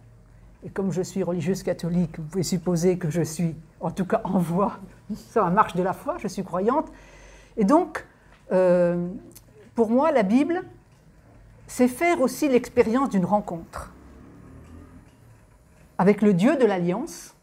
[0.65, 4.23] Et comme je suis religieuse catholique, vous pouvez supposer que je suis, en tout cas
[4.25, 4.79] en voie,
[5.31, 6.91] sur la marche de la foi, je suis croyante.
[7.57, 8.05] Et donc,
[8.53, 9.09] euh,
[9.75, 10.63] pour moi, la Bible,
[11.67, 13.91] c'est faire aussi l'expérience d'une rencontre
[15.99, 17.35] avec le Dieu de l'Alliance,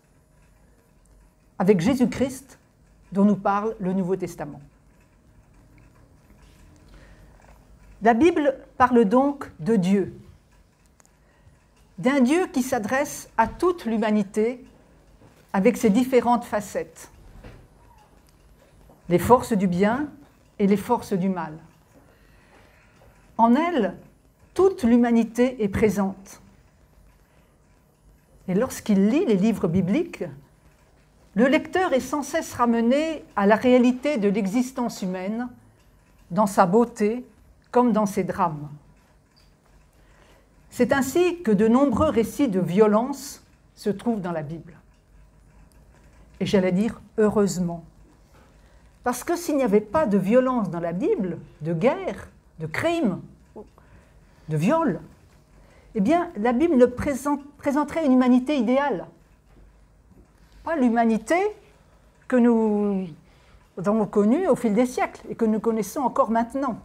[1.58, 2.60] avec Jésus-Christ,
[3.12, 4.62] dont nous parle le Nouveau Testament.
[8.02, 10.14] La Bible parle donc de Dieu,
[11.98, 14.66] d'un Dieu qui s'adresse à toute l'humanité
[15.54, 17.12] avec ses différentes facettes,
[19.10, 20.08] les forces du bien
[20.58, 21.54] et les forces du mal.
[23.38, 23.98] En elle,
[24.54, 26.42] toute l'humanité est présente.
[28.48, 30.24] Et lorsqu'il lit les livres bibliques,
[31.36, 35.48] le lecteur est sans cesse ramené à la réalité de l'existence humaine,
[36.30, 37.26] dans sa beauté
[37.72, 38.70] comme dans ses drames.
[40.70, 43.44] C'est ainsi que de nombreux récits de violence
[43.76, 44.78] se trouvent dans la Bible.
[46.40, 47.84] Et j'allais dire heureusement.
[49.04, 53.20] Parce que s'il n'y avait pas de violence dans la Bible, de guerre, de crime,
[54.48, 55.02] de viol,
[55.96, 59.08] eh bien, la Bible ne présenterait une humanité idéale.
[60.64, 61.36] Pas l'humanité
[62.28, 63.08] que nous
[63.78, 66.78] avons connue au fil des siècles et que nous connaissons encore maintenant.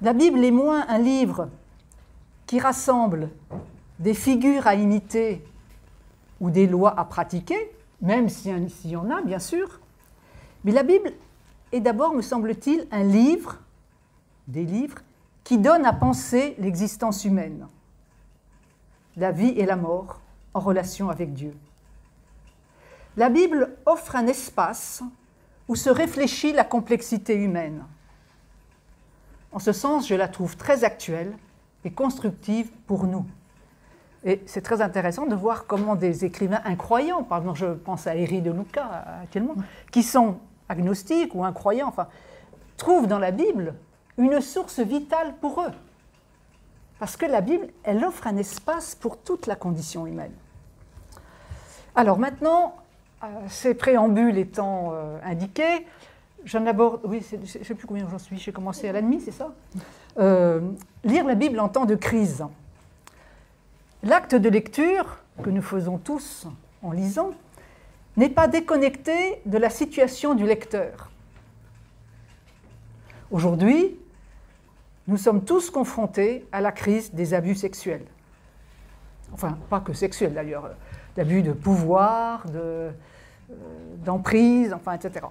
[0.00, 1.48] La Bible est moins un livre
[2.46, 3.30] qui rassemble
[4.00, 5.44] des figures à imiter
[6.40, 9.78] ou des lois à pratiquer, même s'il y en a, bien sûr.
[10.64, 11.12] Mais la Bible
[11.70, 13.58] est d'abord, me semble-t-il, un livre,
[14.48, 14.98] des livres,
[15.44, 17.68] qui donnent à penser l'existence humaine,
[19.16, 20.20] la vie et la mort
[20.54, 21.54] en relation avec Dieu.
[23.16, 25.02] La Bible offre un espace
[25.68, 27.84] où se réfléchit la complexité humaine
[29.52, 31.36] en ce sens, je la trouve très actuelle
[31.84, 33.26] et constructive pour nous.
[34.24, 38.16] Et c'est très intéressant de voir comment des écrivains incroyants, par exemple, je pense à
[38.16, 39.54] Eri de Luca actuellement,
[39.90, 42.06] qui sont agnostiques ou incroyants, enfin,
[42.76, 43.74] trouvent dans la Bible
[44.16, 45.72] une source vitale pour eux.
[47.02, 50.30] Parce que la Bible, elle offre un espace pour toute la condition humaine.
[51.96, 52.76] Alors maintenant,
[53.24, 55.84] euh, ces préambules étant euh, indiqués,
[56.44, 59.20] J'en aborde, oui, je ne sais plus combien j'en suis, j'ai commencé à la demi,
[59.20, 59.52] c'est ça?
[60.20, 60.60] Euh,
[61.02, 62.44] Lire la Bible en temps de crise.
[64.04, 66.46] L'acte de lecture que nous faisons tous
[66.82, 67.32] en lisant
[68.16, 71.10] n'est pas déconnecté de la situation du lecteur.
[73.32, 73.96] Aujourd'hui,
[75.06, 78.06] nous sommes tous confrontés à la crise des abus sexuels.
[79.32, 80.70] Enfin, pas que sexuels d'ailleurs,
[81.16, 82.90] d'abus de pouvoir, euh,
[84.04, 85.26] d'emprise, enfin, etc.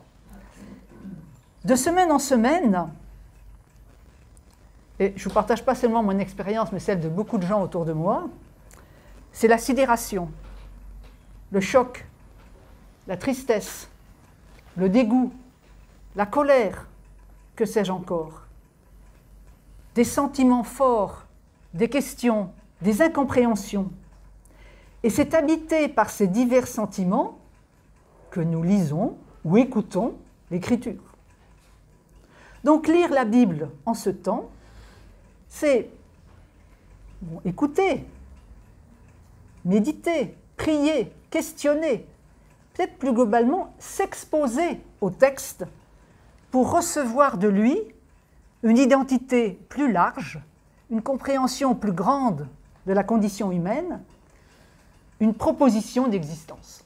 [1.64, 2.88] De semaine en semaine,
[5.00, 7.62] et je ne vous partage pas seulement mon expérience, mais celle de beaucoup de gens
[7.62, 8.30] autour de moi,
[9.32, 10.30] c'est la sidération,
[11.52, 12.06] le choc,
[13.08, 13.90] la tristesse,
[14.76, 15.34] le dégoût,
[16.16, 16.88] la colère,
[17.56, 18.44] que sais-je encore.
[19.96, 21.26] Des sentiments forts,
[21.74, 22.52] des questions,
[22.82, 23.92] des incompréhensions.
[25.04, 27.40] Et c'est habité par ces divers sentiments
[28.30, 30.16] que nous lisons ou écoutons
[30.50, 31.02] l'écriture.
[32.64, 34.50] Donc lire la Bible en ce temps,
[35.48, 35.90] c'est
[37.46, 38.06] écouter,
[39.66, 42.06] méditer, prier, questionner,
[42.74, 45.66] peut-être plus globalement s'exposer au texte
[46.52, 47.80] pour recevoir de lui
[48.64, 50.40] une identité plus large,
[50.90, 52.48] une compréhension plus grande
[52.86, 54.02] de la condition humaine,
[55.20, 56.84] une proposition d'existence.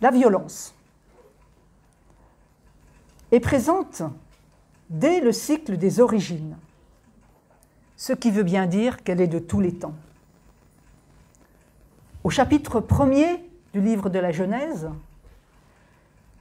[0.00, 0.74] La violence
[3.32, 4.02] est présente
[4.90, 6.56] dès le cycle des origines,
[7.96, 9.94] ce qui veut bien dire qu'elle est de tous les temps.
[12.24, 14.88] Au chapitre premier du livre de la Genèse,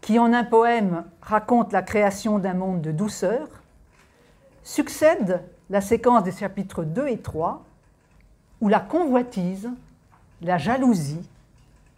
[0.08, 3.50] qui en un poème raconte la création d'un monde de douceur,
[4.63, 7.65] succède la séquence des chapitres 2 et 3,
[8.62, 9.70] où la convoitise,
[10.41, 11.30] la jalousie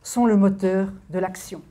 [0.02, 1.62] sont le moteur de l'action.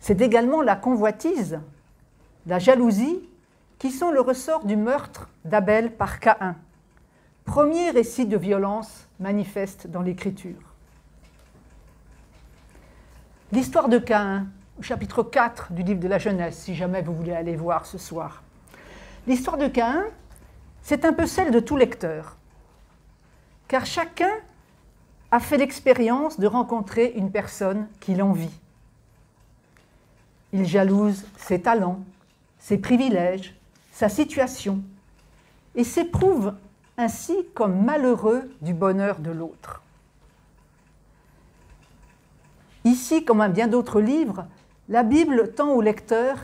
[0.00, 1.58] C'est également la convoitise,
[2.46, 3.26] la jalousie,
[3.78, 6.56] qui sont le ressort du meurtre d'Abel par Caïn,
[7.46, 10.67] premier récit de violence manifeste dans l'Écriture.
[13.52, 14.46] L'histoire de Caïn,
[14.80, 18.42] chapitre 4 du livre de la Genèse, si jamais vous voulez aller voir ce soir.
[19.26, 20.04] L'histoire de Caïn,
[20.82, 22.36] c'est un peu celle de tout lecteur,
[23.66, 24.32] car chacun
[25.30, 28.50] a fait l'expérience de rencontrer une personne qu'il envie
[30.52, 32.00] il jalouse ses talents,
[32.58, 33.54] ses privilèges,
[33.92, 34.82] sa situation,
[35.74, 36.54] et s'éprouve
[36.96, 39.82] ainsi comme malheureux du bonheur de l'autre.
[42.88, 44.46] Ici, comme à bien d'autres livres,
[44.88, 46.38] la Bible tend au lecteur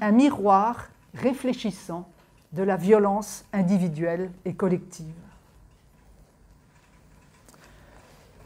[0.00, 2.08] un miroir réfléchissant
[2.52, 5.12] de la violence individuelle et collective.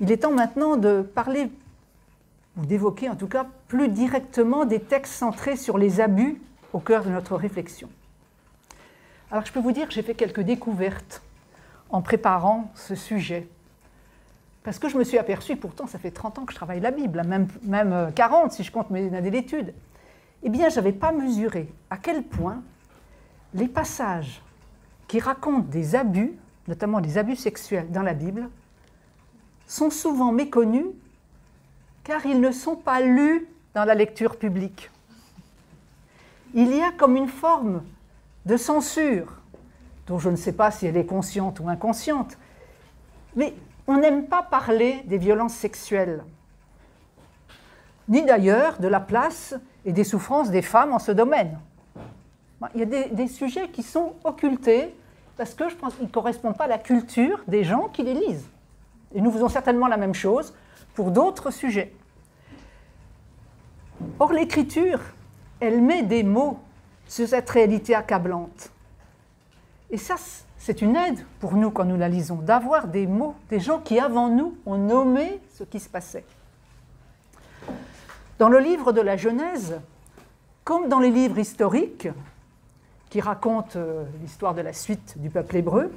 [0.01, 1.51] Il est temps maintenant de parler
[2.57, 6.41] ou d'évoquer en tout cas plus directement des textes centrés sur les abus
[6.73, 7.91] au cœur de notre réflexion.
[9.31, 11.21] Alors je peux vous dire que j'ai fait quelques découvertes
[11.91, 13.47] en préparant ce sujet.
[14.65, 16.91] Parce que je me suis aperçu, pourtant ça fait 30 ans que je travaille la
[16.91, 19.75] Bible, hein, même, même 40 euh, si je compte mes années d'études,
[20.43, 22.63] eh bien je n'avais pas mesuré à quel point
[23.55, 24.43] les passages
[25.09, 26.33] qui racontent des abus,
[26.69, 28.49] notamment des abus sexuels dans la Bible,
[29.67, 30.87] sont souvent méconnus
[32.05, 34.91] car ils ne sont pas lus dans la lecture publique.
[36.55, 37.83] Il y a comme une forme
[38.45, 39.39] de censure,
[40.07, 42.37] dont je ne sais pas si elle est consciente ou inconsciente,
[43.35, 43.55] mais
[43.87, 46.25] on n'aime pas parler des violences sexuelles,
[48.09, 49.55] ni d'ailleurs de la place
[49.85, 51.59] et des souffrances des femmes en ce domaine.
[52.75, 54.95] Il y a des, sujets qui sont occultés
[55.37, 58.15] parce que je pense qu'ils ne correspondent pas à la culture des gens qui les
[58.15, 58.49] lisent.
[59.15, 60.55] Et nous faisons certainement la même chose
[60.95, 61.93] pour d'autres sujets.
[64.21, 65.01] Or, l'écriture,
[65.59, 66.61] elle met des mots
[67.07, 68.71] sur cette réalité accablante.
[69.91, 70.15] Et ça,
[70.65, 73.99] c'est une aide pour nous quand nous la lisons, d'avoir des mots, des gens qui
[73.99, 76.25] avant nous ont nommé ce qui se passait.
[78.39, 79.81] Dans le livre de la Genèse,
[80.63, 82.07] comme dans les livres historiques
[83.11, 85.93] qui racontent euh, l'histoire de la suite du peuple hébreu,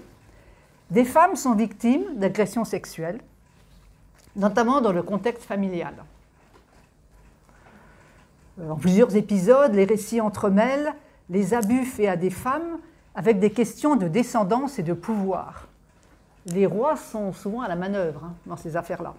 [0.90, 3.22] des femmes sont victimes d'agressions sexuelles,
[4.36, 5.94] notamment dans le contexte familial.
[8.60, 10.96] Euh, en plusieurs épisodes, les récits entremêlent
[11.30, 12.80] les abus faits à des femmes
[13.16, 15.68] avec des questions de descendance et de pouvoir.
[16.48, 19.14] Les rois sont souvent à la manœuvre hein, dans ces affaires-là.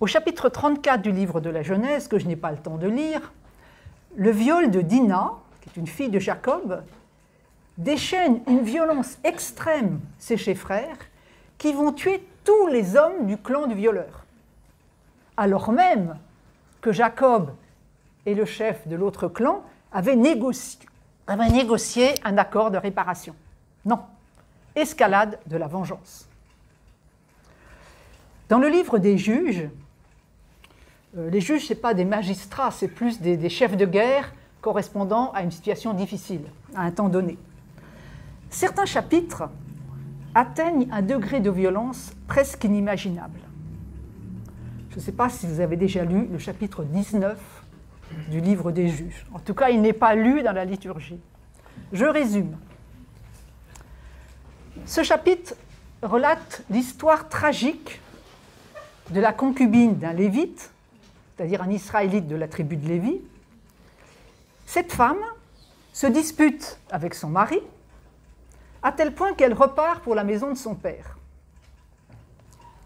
[0.00, 2.88] Au chapitre 34 du livre de la Genèse, que je n'ai pas le temps de
[2.88, 3.32] lire,
[4.16, 6.82] le viol de Dinah, qui est une fille de Jacob,
[7.78, 10.98] déchaîne une violence extrême chez ses frères
[11.56, 14.24] qui vont tuer tous les hommes du clan du violeur.
[15.36, 16.18] Alors même
[16.80, 17.52] que Jacob
[18.26, 19.62] et le chef de l'autre clan
[19.92, 20.80] avaient négocié,
[21.28, 23.34] négocié un accord de réparation.
[23.84, 24.00] Non,
[24.74, 26.28] escalade de la vengeance.
[28.48, 29.68] Dans le livre des juges,
[31.16, 35.32] euh, les juges, ce n'est pas des magistrats, c'est plus des, chefs de guerre correspondant
[35.32, 36.42] à une situation difficile,
[36.74, 37.38] à un temps donné.
[38.50, 39.44] Certains chapitres
[40.34, 43.40] atteignent un degré de violence presque inimaginable.
[44.90, 47.61] Je ne sais pas si vous avez déjà lu le chapitre 19
[48.28, 49.26] du livre des juges.
[49.32, 51.20] En tout cas, il n'est pas lu dans la liturgie.
[51.92, 52.56] Je résume.
[54.86, 55.54] Ce chapitre
[56.02, 58.00] relate l'histoire tragique
[59.10, 60.70] de la concubine d'un lévite,
[61.36, 63.20] c'est-à-dire un israélite de la tribu de Lévi.
[64.66, 65.22] Cette femme
[65.92, 67.60] se dispute avec son mari
[68.82, 71.18] à tel point qu'elle repart pour la maison de son père.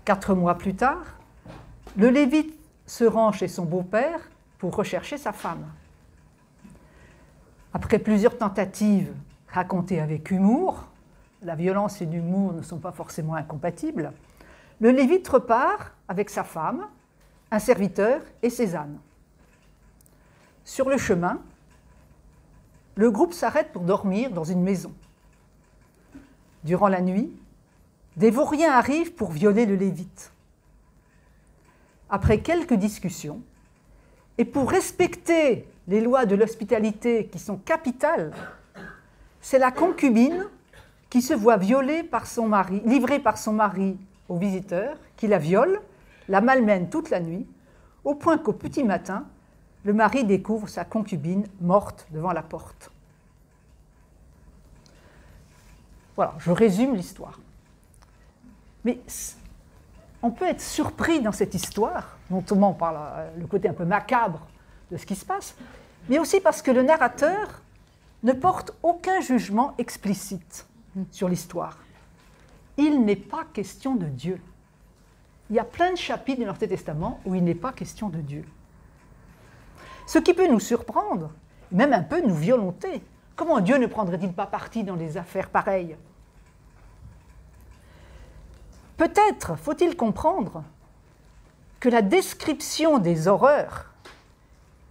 [0.05, 1.05] Quatre mois plus tard,
[1.97, 2.55] le lévite
[2.87, 4.21] se rend chez son beau-père
[4.59, 5.67] pour rechercher sa femme.
[7.73, 9.13] Après plusieurs tentatives
[9.49, 10.87] racontées avec humour,
[11.43, 14.13] la violence et l'humour ne sont pas forcément incompatibles,
[14.81, 16.87] le Lévite repart avec sa femme,
[17.51, 18.99] un serviteur et ses ânes.
[20.65, 21.41] Sur le chemin,
[22.97, 24.93] le groupe s'arrête pour dormir dans une maison.
[26.65, 27.31] Durant la nuit,
[28.17, 30.33] des vauriens arrivent pour violer le Lévite.
[32.09, 33.43] Après quelques discussions,
[34.39, 38.33] et pour respecter les lois de l'hospitalité qui sont capitales,
[39.41, 40.47] c'est la concubine
[41.09, 43.97] qui se voit violée par son mari, livrée par son mari
[44.29, 45.81] au visiteur, qui la viole,
[46.29, 47.47] la malmène toute la nuit,
[48.05, 49.25] au point qu'au petit matin,
[49.85, 52.91] le mari découvre sa concubine morte devant la porte.
[56.17, 57.39] Voilà, je résume l'histoire.
[58.85, 58.99] Mais
[60.23, 62.95] on peut être surpris dans cette histoire, non seulement par
[63.39, 64.41] le côté un peu macabre
[64.91, 65.57] de ce qui se passe,
[66.09, 67.63] mais aussi parce que le narrateur
[68.23, 70.67] ne porte aucun jugement explicite
[71.11, 71.79] sur l'histoire.
[72.77, 74.41] Il n'est pas question de Dieu.
[75.51, 78.19] Il y a plein de chapitres de l'Ancien Testament où il n'est pas question de
[78.19, 78.45] Dieu.
[80.07, 81.31] Ce qui peut nous surprendre,
[81.71, 83.03] même un peu nous violenter.
[83.35, 85.97] Comment Dieu ne prendrait-il pas parti dans des affaires pareilles?
[88.97, 90.65] Peut-être faut-il comprendre
[91.81, 93.87] que la description des horreurs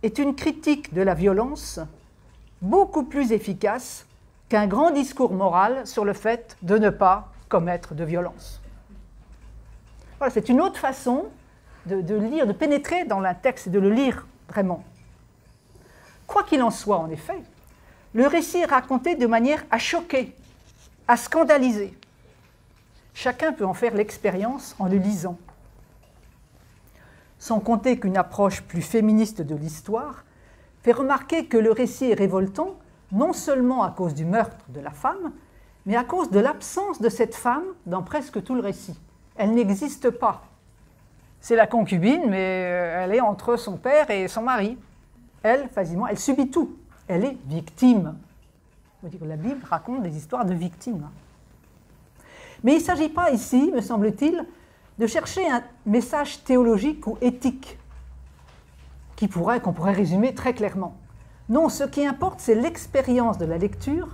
[0.03, 1.79] est une critique de la violence
[2.61, 4.05] beaucoup plus efficace
[4.49, 8.61] qu'un grand discours moral sur le fait de ne pas commettre de violence.
[10.29, 11.25] C'est une autre façon
[11.85, 14.83] de, de, lire, de pénétrer dans un texte et de le lire vraiment.
[16.25, 17.41] Quoi qu'il en soit, en effet,
[18.13, 20.35] le récit est raconté de manière à choquer,
[21.07, 21.93] à scandaliser.
[23.13, 25.37] Chacun peut en faire l'expérience en le lisant.
[27.45, 30.23] Sans compter qu'une approche plus féministe de l'histoire,
[30.81, 32.75] fait remarquer que le récit est révoltant
[33.11, 35.31] non seulement à cause du meurtre de la femme,
[35.85, 38.99] mais à cause de l'absence de cette femme dans presque tout le récit.
[39.35, 40.41] Elle n'existe pas.
[41.39, 44.75] C'est la concubine, mais euh, elle est entre son père et son mari.
[45.43, 46.75] Elle, facilement, elle subit tout.
[47.07, 48.15] Elle est victime.
[49.21, 51.07] La Bible raconte des histoires de victimes.
[52.63, 54.47] Mais il ne s'agit pas ici, me semble-t-il,
[54.97, 57.77] de chercher un message théologique ou éthique
[59.15, 60.97] qui pourrait, qu'on pourrait résumer très clairement.
[61.49, 64.09] Non, ce qui importe, c'est l'expérience de la lecture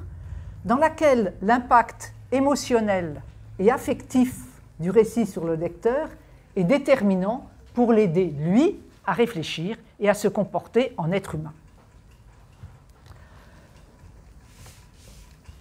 [0.66, 3.22] dans laquelle l'impact émotionnel
[3.60, 4.36] et affectif
[4.80, 6.10] du récit sur le lecteur
[6.56, 11.54] est déterminant pour l'aider, lui, à réfléchir et à se comporter en être humain.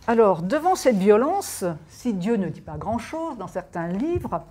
[0.06, 4.42] Alors, devant cette violence, si Dieu ne dit pas grand-chose dans certains livres,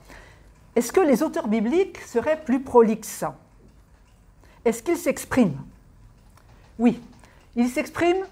[0.80, 3.25] est-ce que les auteurs bibliques seraient plus prolixes?
[4.63, 5.59] Est-ce qu'ils s'expriment?
[6.80, 7.01] Oui,
[7.57, 8.23] ils s'expriment,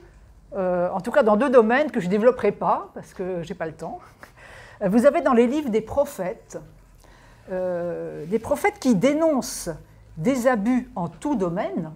[0.56, 3.50] euh, en tout cas dans deux domaines que je ne développerai pas, parce que je
[3.50, 4.00] n'ai pas le temps.
[4.80, 6.58] Vous avez dans les livres des prophètes,
[7.52, 9.70] euh, des prophètes qui dénoncent
[10.16, 11.92] des abus en tout domaine,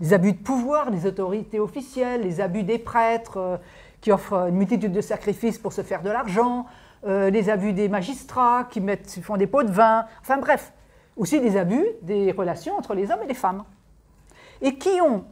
[0.00, 3.56] les abus de pouvoir des autorités officielles, les abus des prêtres euh,
[4.00, 6.66] qui offrent une multitude de sacrifices pour se faire de l'argent,
[7.04, 10.72] euh, les abus des magistrats qui mettent, font des pots de vin, enfin bref,
[11.16, 13.64] aussi des abus des relations entre les hommes et les femmes,
[14.60, 15.24] et qui ont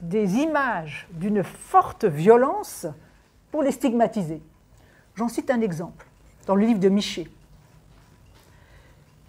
[0.00, 2.86] des images d'une forte violence
[3.50, 4.42] pour les stigmatiser.
[5.14, 6.06] J'en cite un exemple
[6.46, 7.28] dans le livre de Michée.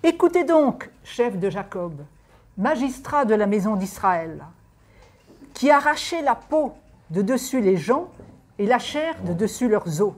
[0.04, 2.04] Écoutez donc, chef de Jacob,
[2.58, 4.44] magistrat de la maison d'Israël,
[5.54, 6.74] qui arrachait la peau
[7.10, 8.10] de dessus les gens
[8.60, 10.14] et la chair de dessus leurs os.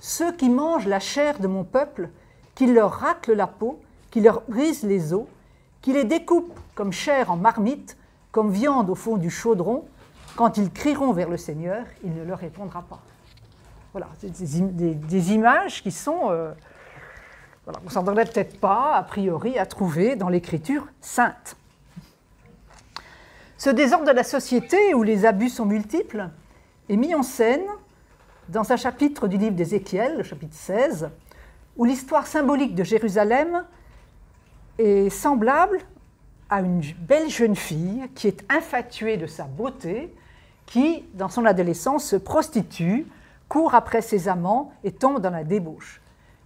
[0.00, 2.08] Ceux qui mangent la chair de mon peuple,
[2.54, 3.80] qui leur raclent la peau,
[4.10, 5.26] qui leur brisent les os,
[5.82, 7.96] qui les découpent comme chair en marmite,
[8.32, 9.84] comme viande au fond du chaudron,
[10.36, 13.00] quand ils crieront vers le Seigneur, il ne leur répondra pas.
[13.92, 16.52] Voilà, des, des, images qui sont, euh,
[17.64, 21.56] voilà, on ne s'entendrait peut-être pas, a priori, à trouver dans l'écriture sainte.
[23.58, 26.30] Ce désordre de la société, où les abus sont multiples,
[26.88, 27.66] est mis en scène
[28.50, 31.10] dans un chapitre du livre d'Ézéchiel, le chapitre 16,
[31.76, 33.64] où l'histoire symbolique de Jérusalem
[34.78, 35.78] est semblable
[36.48, 40.12] à une belle jeune fille qui est infatuée de sa beauté,
[40.66, 43.06] qui, dans son adolescence, se prostitue,
[43.48, 46.00] court après ses amants et tombe dans la débauche.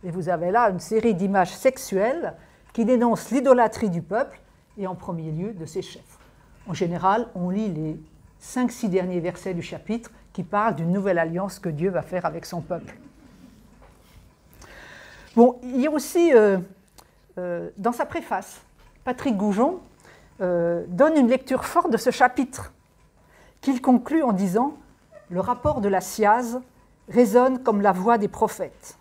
[0.04, 2.34] Et vous avez là une série d'images sexuelles
[2.74, 4.40] qui dénoncent l'idolâtrie du peuple
[4.76, 6.18] et en premier lieu de ses chefs.
[6.66, 7.96] En général, on lit les
[8.42, 12.44] 5-6 derniers versets du chapitre qui parlent d'une nouvelle alliance que Dieu va faire avec
[12.44, 12.94] son peuple.
[15.36, 16.58] Bon, il y a aussi, euh,
[17.38, 18.60] euh, dans sa préface,
[19.04, 19.80] Patrick Goujon
[20.40, 22.72] euh, donne une lecture forte de ce chapitre,
[23.60, 24.74] qu'il conclut en disant
[25.30, 26.60] Le rapport de la SIAZ
[27.08, 28.98] résonne comme la voix des prophètes.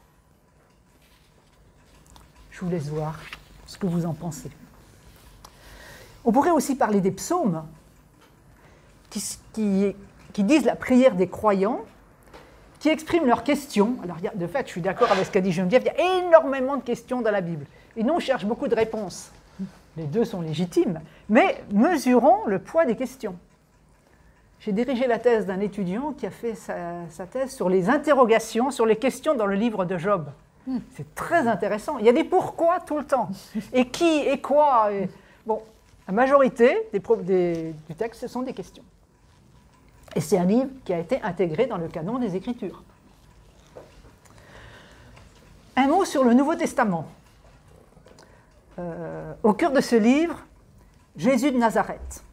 [2.51, 3.19] Je vous laisse voir
[3.65, 4.51] ce que vous en pensez.
[6.25, 7.65] On pourrait aussi parler des psaumes,
[9.09, 9.95] qui, qui,
[10.41, 11.81] disent la prière des croyants,
[12.83, 13.95] qui expriment leurs questions.
[14.03, 16.75] Alors, de fait, je suis d'accord avec ce qu'a dit Geneviève, il y a énormément
[16.75, 17.65] de questions dans la Bible.
[17.95, 19.31] Et nous, on cherche beaucoup de réponses.
[19.95, 23.37] Les deux sont légitimes, mais mesurons le poids des questions.
[24.59, 28.85] J'ai dirigé la thèse d'un étudiant qui a fait sa, thèse sur les interrogations, sur
[28.85, 30.27] les questions dans le livre de Job.
[30.67, 30.79] Hmm.
[30.95, 31.99] C'est très intéressant.
[31.99, 33.29] Il y a des pourquoi tout le temps.
[33.73, 34.89] Et qui et quoi
[35.45, 35.61] Bon,
[36.05, 38.83] la majorité des, du texte, ce sont des questions.
[40.15, 42.83] Et c'est un livre qui a été intégré dans le canon des Écritures.
[45.75, 47.07] Un mot sur le Nouveau Testament.
[48.79, 50.39] Euh, au cœur de ce livre,
[51.15, 52.23] Jésus de Nazareth.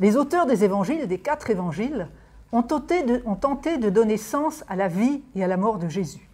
[0.00, 2.08] Les auteurs des évangiles, des quatre évangiles,
[2.52, 5.78] ont tenté, de, ont tenté de donner sens à la vie et à la mort
[5.78, 6.28] de Jésus.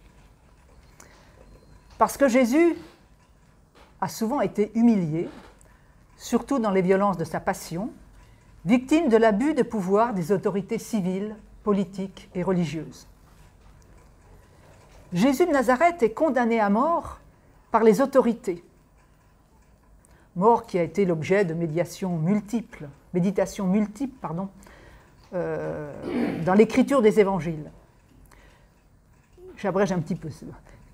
[1.97, 2.75] Parce que Jésus
[3.99, 5.29] a souvent été humilié,
[6.17, 7.91] surtout dans les violences de sa passion,
[8.65, 13.07] victime de l'abus de pouvoir des autorités civiles, politiques et religieuses.
[15.13, 17.19] Jésus de Nazareth est condamné à mort
[17.71, 18.63] par les autorités,
[20.35, 22.87] mort qui a été l'objet de méditations multiples
[25.33, 25.91] euh,
[26.45, 27.71] dans l'écriture des évangiles.
[29.57, 30.29] J'abrège un petit peu.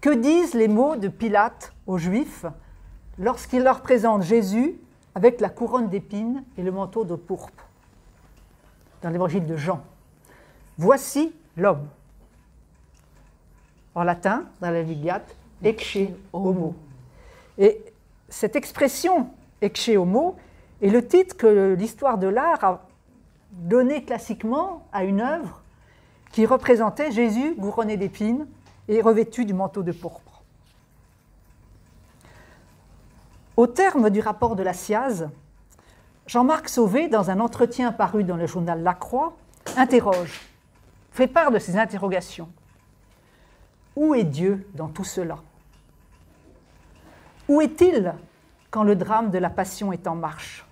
[0.01, 2.45] Que disent les mots de Pilate aux Juifs
[3.17, 4.75] lorsqu'il leur présente Jésus
[5.17, 7.65] avec la couronne d'épines et le manteau de pourpre
[9.01, 9.81] dans l'évangile de Jean.
[10.77, 11.87] Voici l'homme.
[13.95, 16.75] En latin, dans la Vulgate, ecce homo,
[17.57, 17.81] Et
[18.29, 19.31] cette expression
[19.63, 20.35] ecce homo
[20.83, 22.85] est le titre que l'histoire de l'art a
[23.53, 25.63] donné classiquement à une œuvre
[26.31, 28.45] qui représentait Jésus couronné d'épines
[28.87, 30.26] et revêtu du manteau de pourpre.
[33.57, 35.29] Au terme du rapport de la SIAZ,
[36.27, 39.35] Jean-Marc Sauvé, dans un entretien paru dans le journal La Croix,
[39.75, 40.41] interroge,
[41.09, 42.49] fait part de ses interrogations.
[43.95, 45.37] Où est Dieu dans tout cela?
[47.47, 48.13] Où est-il
[48.69, 50.63] quand le drame de la passion est en marche?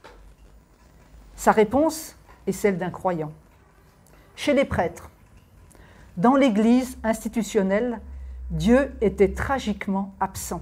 [1.36, 2.16] Sa réponse
[2.46, 3.32] est celle d'un croyant.
[4.36, 5.10] Chez les prêtres,
[6.18, 8.00] dans l'Église institutionnelle,
[8.52, 10.62] Dieu était tragiquement absent,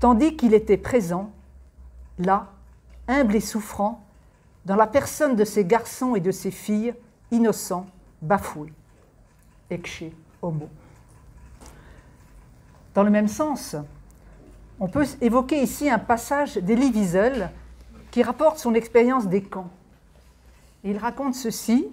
[0.00, 1.30] tandis qu'il était présent,
[2.18, 2.48] là,
[3.06, 4.04] humble et souffrant,
[4.64, 6.94] dans la personne de ses garçons et de ses filles,
[7.30, 7.86] innocents,
[8.20, 8.72] bafoués.
[9.70, 10.04] Ecce
[10.42, 10.68] homo.
[12.94, 13.76] Dans le même sens,
[14.80, 17.50] on peut évoquer ici un passage d'Elie Wiesel
[18.10, 19.70] qui rapporte son expérience des camps.
[20.82, 21.88] Il raconte ceci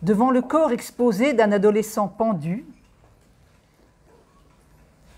[0.00, 2.64] devant le corps exposé d'un adolescent pendu.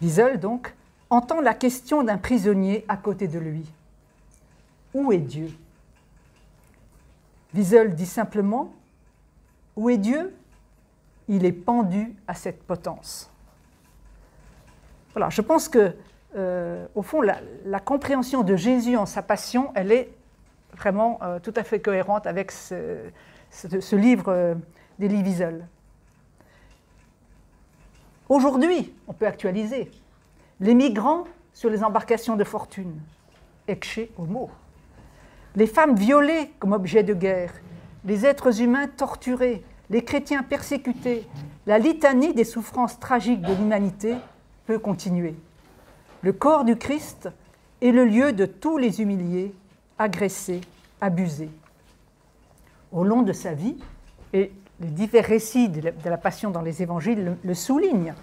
[0.05, 0.75] Wiesel, donc,
[1.09, 3.65] entend la question d'un prisonnier à côté de lui.
[4.93, 5.49] Où est Dieu?
[7.55, 8.75] Wiesel dit simplement
[9.77, 10.35] Où est Dieu?
[11.29, 13.31] Il est pendu à cette potence.
[15.15, 15.97] Voilà, je pense que,
[16.37, 20.11] euh, au fond, la, compréhension de Jésus en sa passion, elle est
[20.77, 23.01] vraiment euh, tout à fait cohérente avec ce,
[23.93, 24.55] livre euh,
[24.99, 25.67] d'Elie Wiesel.
[28.29, 29.91] Aujourd'hui, on peut actualiser
[30.61, 33.01] les migrants sur les embarcations de fortune,
[33.69, 34.51] ecce homo,
[35.57, 37.53] les femmes violées comme objet de guerre,
[38.05, 41.27] les êtres humains torturés, les chrétiens persécutés,
[41.67, 44.15] la litanie des souffrances tragiques de l'humanité
[44.67, 45.35] peut continuer.
[46.23, 47.29] Le corps du Christ
[47.83, 49.55] est le lieu de tous les humiliés,
[49.99, 50.63] agressés,
[51.01, 51.51] abusés.
[52.91, 53.77] Au long de sa vie,
[54.33, 54.51] et
[54.81, 58.15] les divers récits de la passion dans les évangiles le, soulignent,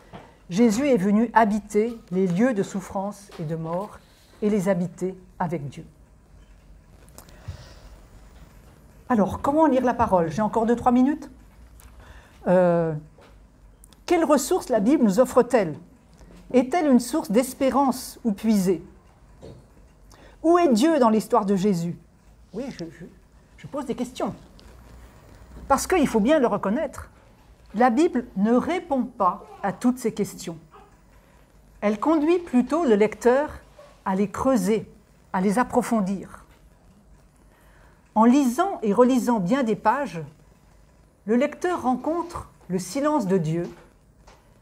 [0.50, 4.00] Jésus est venu habiter les lieux de souffrance et de mort
[4.42, 5.86] et les habiter avec Dieu.
[9.08, 10.32] Alors, comment lire la parole?
[10.32, 11.30] J'ai encore deux, trois minutes?
[12.48, 12.94] Euh,
[14.06, 15.76] quelles ressources la Bible nous offre-t-elle?
[16.54, 18.84] Est-elle une source d'espérance ou puisée?
[20.44, 21.98] Où est Dieu dans l'histoire de Jésus?
[22.54, 22.66] Oui,
[23.58, 24.34] je pose des questions.
[25.72, 27.10] Parce qu'il faut bien le reconnaître,
[27.76, 30.58] la Bible ne répond pas à toutes ces questions.
[31.80, 33.50] Elle conduit plutôt le lecteur
[34.04, 34.92] à les creuser,
[35.32, 36.44] à les approfondir.
[38.16, 40.22] En lisant et relisant bien des pages,
[41.24, 43.64] le lecteur rencontre le silence de Dieu,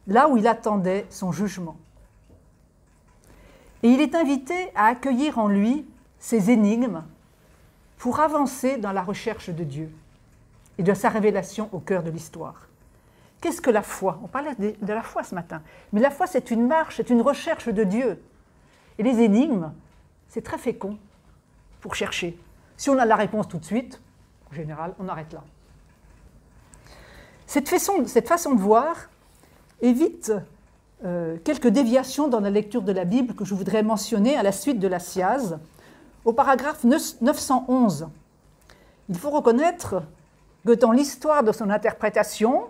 [0.05, 1.78] là où il attendait son jugement.
[3.82, 5.88] Et il est invité à accueillir en lui
[6.20, 7.01] ces énigmes
[7.97, 9.91] pour avancer dans la recherche de Dieu
[10.80, 12.67] et de sa révélation au cœur de l'histoire.
[13.41, 14.17] Qu'est-ce que la foi?
[14.23, 15.61] On parlait de, la foi ce matin.
[15.91, 18.23] Mais la foi, c'est une marche, c'est une recherche de Dieu.
[18.97, 19.71] Et les énigmes,
[20.30, 20.97] c'est très fécond
[21.82, 22.39] pour chercher.
[22.77, 24.01] Si on a la réponse tout de suite,
[24.49, 25.43] en général, on arrête là.
[27.45, 29.09] Cette façon, de voir
[29.82, 30.32] évite
[31.03, 34.53] euh, quelques déviations dans la lecture de la Bible que je voudrais mentionner à la
[34.53, 35.59] suite de la SIAZ.
[36.23, 38.07] Au paragraphe 911,
[39.09, 40.03] il faut reconnaître
[40.66, 42.68] que dans l'histoire de son interprétation,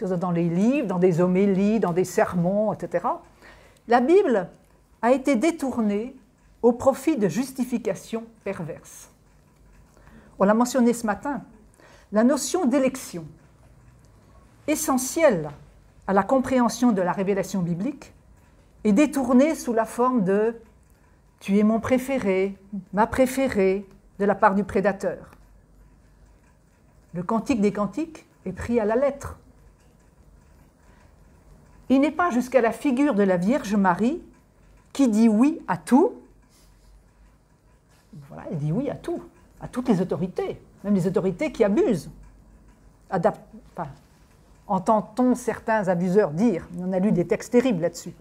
[0.00, 3.04] dans les livres, dans des homélies, dans des sermons, etc.,
[3.88, 4.48] la Bible
[5.02, 6.14] a été détournée
[6.62, 9.10] au profit de justifications perverses.
[10.38, 11.42] On l'a mentionné ce matin,
[12.12, 13.24] la notion d'élection,
[14.66, 15.50] essentielle
[16.06, 18.12] à la compréhension de la révélation biblique,
[18.84, 20.56] est détournée sous la forme de
[21.40, 22.56] Tu es mon préféré,
[22.92, 23.86] ma préférée,
[24.18, 25.35] de la part du prédateur.
[27.16, 29.38] Le cantique des cantiques est pris à la lettre.
[31.88, 34.20] Il n'est pas jusqu'à la figure de la Vierge Marie
[34.92, 36.12] qui dit oui à tout.
[38.28, 39.22] Voilà, elle dit oui à tout,
[39.62, 42.10] à toutes les autorités, même les autorités qui abusent.
[44.66, 48.12] Entend-on certains abuseurs dire On a lu des textes terribles là-dessus.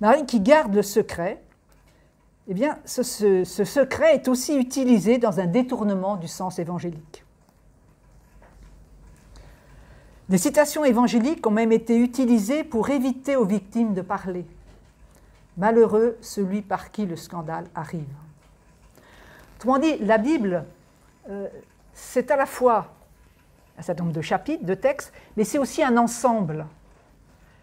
[0.00, 1.40] Marie qui garde le secret,
[2.48, 7.23] eh bien, ce, ce secret est aussi utilisé dans un détournement du sens évangélique.
[10.28, 14.46] Des citations évangéliques ont même été utilisées pour éviter aux victimes de parler.
[15.58, 18.08] Malheureux celui par qui le scandale arrive.
[19.56, 20.64] Autrement dit, la Bible,
[21.28, 21.48] euh,
[21.92, 22.94] c'est à la fois
[23.78, 26.66] un certain nombre de chapitres, de textes, mais c'est aussi un ensemble.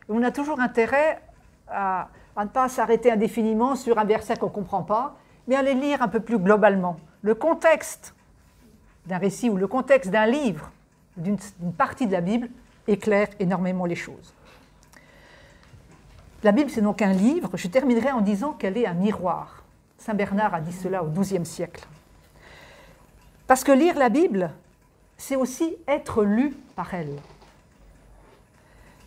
[0.08, 1.22] on a toujours intérêt
[1.68, 5.16] à, ne pas s'arrêter indéfiniment sur un verset qu'on ne comprend pas,
[5.48, 6.98] mais à les lire un peu plus globalement.
[7.22, 8.14] Le contexte
[9.08, 10.72] d'un récit ou le contexte d'un livre,
[11.22, 11.38] d'une
[11.78, 12.50] partie de la Bible,
[12.88, 14.34] éclaire énormément les choses.
[16.44, 17.52] La Bible, c'est donc un livre.
[17.54, 19.64] Je terminerai en disant qu'elle est un miroir.
[19.98, 21.86] Saint Bernard a dit cela au XIIe siècle.
[23.46, 24.50] Parce que lire la Bible,
[25.18, 27.16] c'est aussi être lu par elle.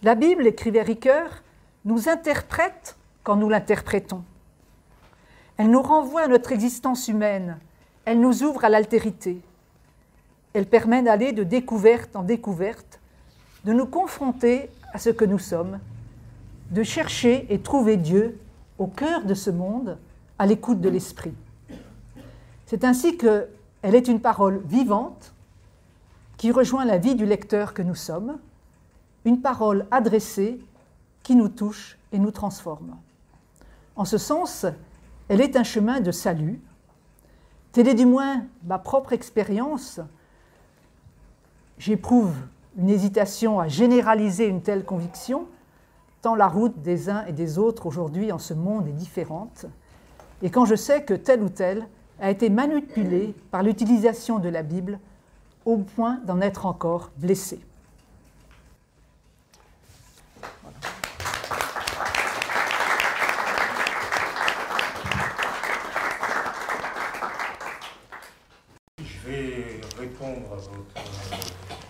[0.02, 1.42] La Bible, écrivait Ricoeur,
[1.84, 4.22] nous interprète quand nous l'interprétons.
[5.56, 7.58] Elle nous renvoie à notre existence humaine,
[8.04, 9.40] elle nous ouvre à l'altérité.
[10.54, 13.00] Elle permet d'aller de découverte en découverte,
[13.64, 15.80] de nous confronter à ce que nous sommes,
[16.70, 18.38] de chercher et trouver Dieu
[18.78, 19.98] au cœur de ce monde,
[20.38, 21.34] à l'écoute de l'Esprit.
[22.66, 23.48] C'est ainsi qu'elle
[23.82, 25.32] est une parole vivante
[26.36, 28.38] qui rejoint la vie du lecteur que nous sommes,
[29.24, 30.60] une parole adressée
[31.22, 32.96] qui nous touche et nous transforme.
[33.96, 34.66] En ce sens,
[35.28, 36.60] elle est un chemin de salut.
[37.72, 40.00] Telle est du moins ma propre expérience.
[41.78, 42.34] J'éprouve
[42.78, 45.46] une hésitation à généraliser une telle conviction,
[46.22, 49.66] tant la route des uns et des autres aujourd'hui en ce monde est différente,
[50.42, 51.86] et quand je sais que tel ou tel
[52.20, 54.98] a été manipulé par l'utilisation de la Bible
[55.64, 57.60] au point d'en être encore blessé.
[68.98, 71.23] Je vais répondre à,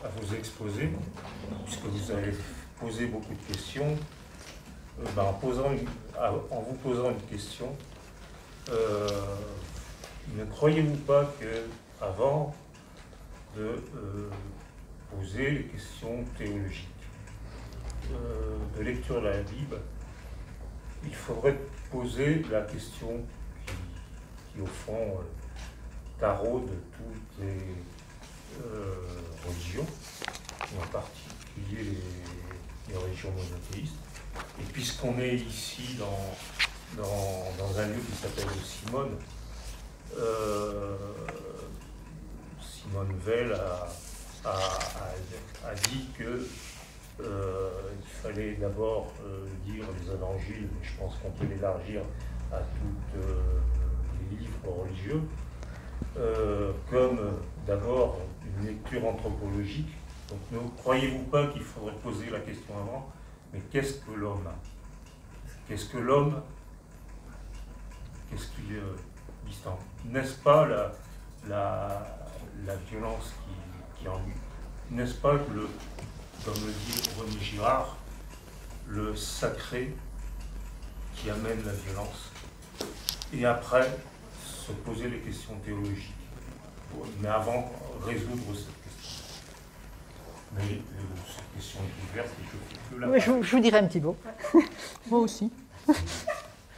[0.09, 0.91] vos exposés,
[1.65, 2.33] puisque vous avez
[2.79, 3.97] posé beaucoup de questions.
[5.01, 7.75] Euh, ben, en, vous posant une question,
[8.71, 9.09] euh,
[10.37, 12.55] ne croyez-vous pas que avant
[13.57, 14.31] de euh,
[15.11, 16.89] poser les questions théologiques,
[18.77, 19.79] de lecture de la Bible,
[21.05, 21.59] il faudrait
[21.91, 23.23] poser la question
[23.67, 25.19] qui, au fond,
[26.21, 27.57] taraude toutes les
[29.47, 29.87] religions,
[30.81, 31.99] en particulier
[32.89, 33.95] les, religions monothéistes.
[34.61, 36.99] Et puisqu'on est ici dans,
[37.79, 39.17] un lieu qui s'appelle Simone,
[40.19, 40.97] euh,
[42.61, 43.53] Simone Veil
[44.45, 46.47] a, dit que
[47.21, 52.03] euh, il fallait d'abord euh, lire les évangiles, mais je pense qu'on peut l'élargir
[52.53, 53.19] à tous
[54.31, 55.23] les livres religieux,
[56.91, 57.19] comme
[57.67, 59.93] d'abord une lecture anthropologique.
[60.29, 63.13] Donc ne croyez-vous pas qu'il faudrait poser la question avant
[63.55, 64.49] mais qu'est-ce que l'homme?
[65.69, 66.43] Qu'est-ce que l'homme?
[68.29, 68.97] Qu'est-ce qu'il euh,
[69.47, 70.91] distant N'est-ce pas la,
[71.47, 74.33] la, violence qui, qui en lui
[74.91, 75.69] N'est-ce pas le,
[76.45, 77.97] comme le dit René Girard,
[78.89, 79.95] le sacré
[81.15, 82.33] qui amène la violence?
[83.33, 83.89] Et après,
[84.67, 86.15] se poser les questions théologiques.
[87.21, 87.71] Mais avant,
[88.07, 88.85] résoudre cette
[90.57, 90.79] mais euh,
[91.27, 93.19] cette question est ouverte et je fais que la.
[93.19, 94.17] je, je, vous dirai un petit mot.
[95.11, 95.51] Moi aussi.
[95.87, 95.97] Moi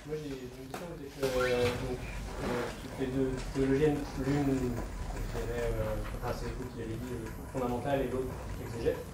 [0.09, 1.99] j'ai une question, c'est que euh, donc,
[2.45, 7.21] euh, toutes les deux théologiennes, l'une, je dirais, euh, enfin c'est vous qui avez dit
[7.53, 8.33] fondamentale et l'autre
[8.65, 9.05] exégète.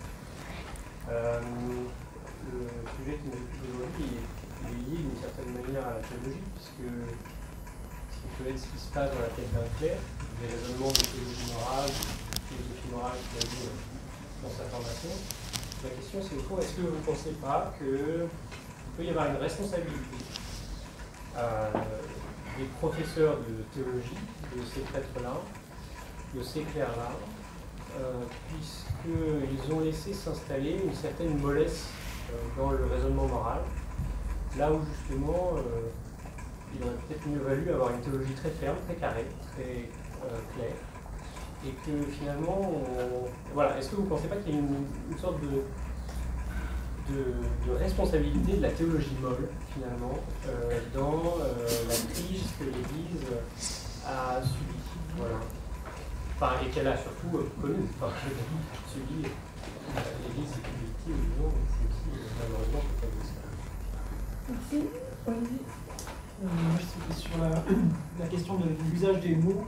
[1.11, 1.41] Euh,
[2.53, 4.15] le sujet qui nous occupe aujourd'hui
[4.63, 6.87] est lié d'une certaine manière à la théologie, puisque
[8.49, 9.99] être ce qui se passe dans la tête d'un clerc,
[10.41, 13.69] des raisonnements de théologie morale, de philosophie morale qui a dit
[14.43, 15.11] dans sa formation.
[15.85, 18.29] La question, c'est au fond, est-ce que vous ne pensez pas qu'il
[18.97, 20.19] peut y avoir une responsabilité
[21.37, 21.71] euh,
[22.59, 24.21] des professeurs de théologie,
[24.55, 25.35] de ces prêtres-là,
[26.35, 27.13] de ces clercs-là,
[27.99, 31.87] euh, puisqu'ils ont laissé s'installer une certaine mollesse
[32.31, 33.61] euh, dans le raisonnement moral,
[34.59, 35.55] là où justement
[36.75, 39.89] il aurait peut-être mieux valu avoir une théologie très ferme, très carrée, très
[40.55, 40.77] claire,
[41.67, 42.73] et que finalement,
[43.55, 45.63] voilà, est-ce que vous ne pensez pas qu'il y a une, sorte de,
[47.13, 50.19] de, responsabilité de la théologie molle, finalement,
[50.49, 53.27] euh, dans euh, la crise que l'Église
[54.07, 54.79] a subie?
[55.17, 55.37] Voilà.
[56.37, 58.13] enfin, et qu'elle a surtout euh, connue, enfin,
[58.91, 59.29] subi
[60.25, 63.43] l'Église est victime, non, c'est aussi malheureusement peut-être ça.
[64.49, 64.89] Merci.
[66.43, 67.31] C'était sur
[68.21, 69.65] la, question de l'usage des mots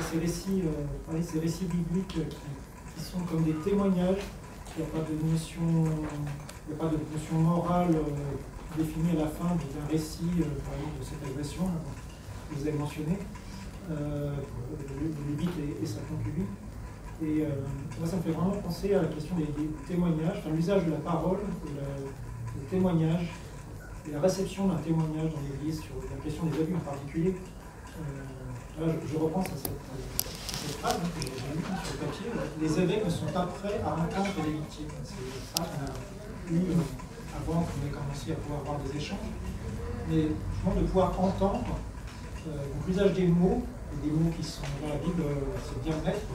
[0.00, 4.22] ces récits, euh, ces récits bibliques qui, sont comme des témoignages.
[4.76, 5.84] Il n'y a pas de notion,
[6.78, 11.04] pas de notion morale euh, définie à la fin d'un récit, euh, par exemple, de
[11.04, 11.62] cette agression
[12.50, 13.18] que vous avez mentionné,
[13.88, 15.48] de Lubit
[15.82, 16.46] et, sa concubine.
[17.22, 17.46] Et
[17.98, 19.46] moi, ça me fait vraiment penser à la question des,
[19.86, 21.38] témoignages, enfin, l'usage de la parole,
[22.56, 22.76] des
[24.04, 27.34] témoignages la réception d'un témoignage dans l'Église sur la question des abus en particulier.
[28.80, 32.26] Euh, je, reprends repense à cette, phrase hein, que j'ai lue sur le papier.
[32.60, 34.88] Les évêques ne sont pas prêts à entendre les victimes.
[35.04, 39.18] C'est ça qu'on a eu euh, avant qu'on ait commencé à pouvoir avoir des échanges.
[40.08, 41.78] Mais justement de pouvoir entendre
[42.48, 43.62] euh, l'usage des mots,
[44.02, 45.22] des mots qui sont dans la Bible,
[45.64, 46.26] c'est bien mettre,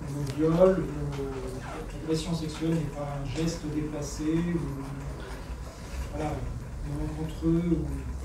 [0.00, 0.84] le mot viol,
[2.00, 4.24] l'agression sexuelle n'est pas un geste déplacé,
[6.18, 6.32] voilà,
[7.16, 7.78] contre eux,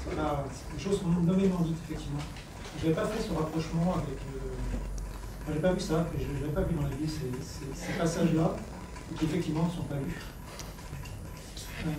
[0.06, 0.44] voilà,
[0.76, 2.20] les choses sont nommément dites, effectivement.
[2.80, 4.18] Je n'avais pas fait ce rapprochement avec.
[4.18, 7.30] Euh, je n'ai pas vu ça, je n'avais pas vu dans la vie ces,
[7.76, 8.56] ces, passages-là,
[9.18, 10.20] qui effectivement ne sont pas vus.
[11.86, 11.89] Euh,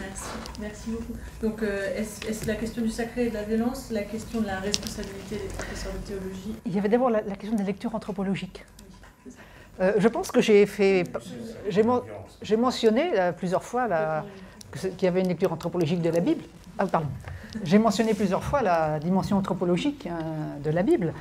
[0.00, 0.24] Merci,
[0.60, 1.14] merci beaucoup.
[1.42, 4.60] Donc, euh, est-ce la question du sacré et de la violence, la question de la
[4.60, 6.54] responsabilité des professeurs de théologie?
[6.66, 8.64] Il y avait d'abord la, question des lectures anthropologiques.
[9.80, 11.04] Euh, je pense que j'ai fait,
[11.68, 11.82] j'ai
[12.56, 13.88] mentionné euh, plusieurs fois
[14.72, 16.42] qu'il y avait une lecture anthropologique de la Bible.
[16.78, 17.08] Ah, pardon.
[17.64, 21.12] J'ai mentionné plusieurs fois la dimension anthropologique hein, de la Bible.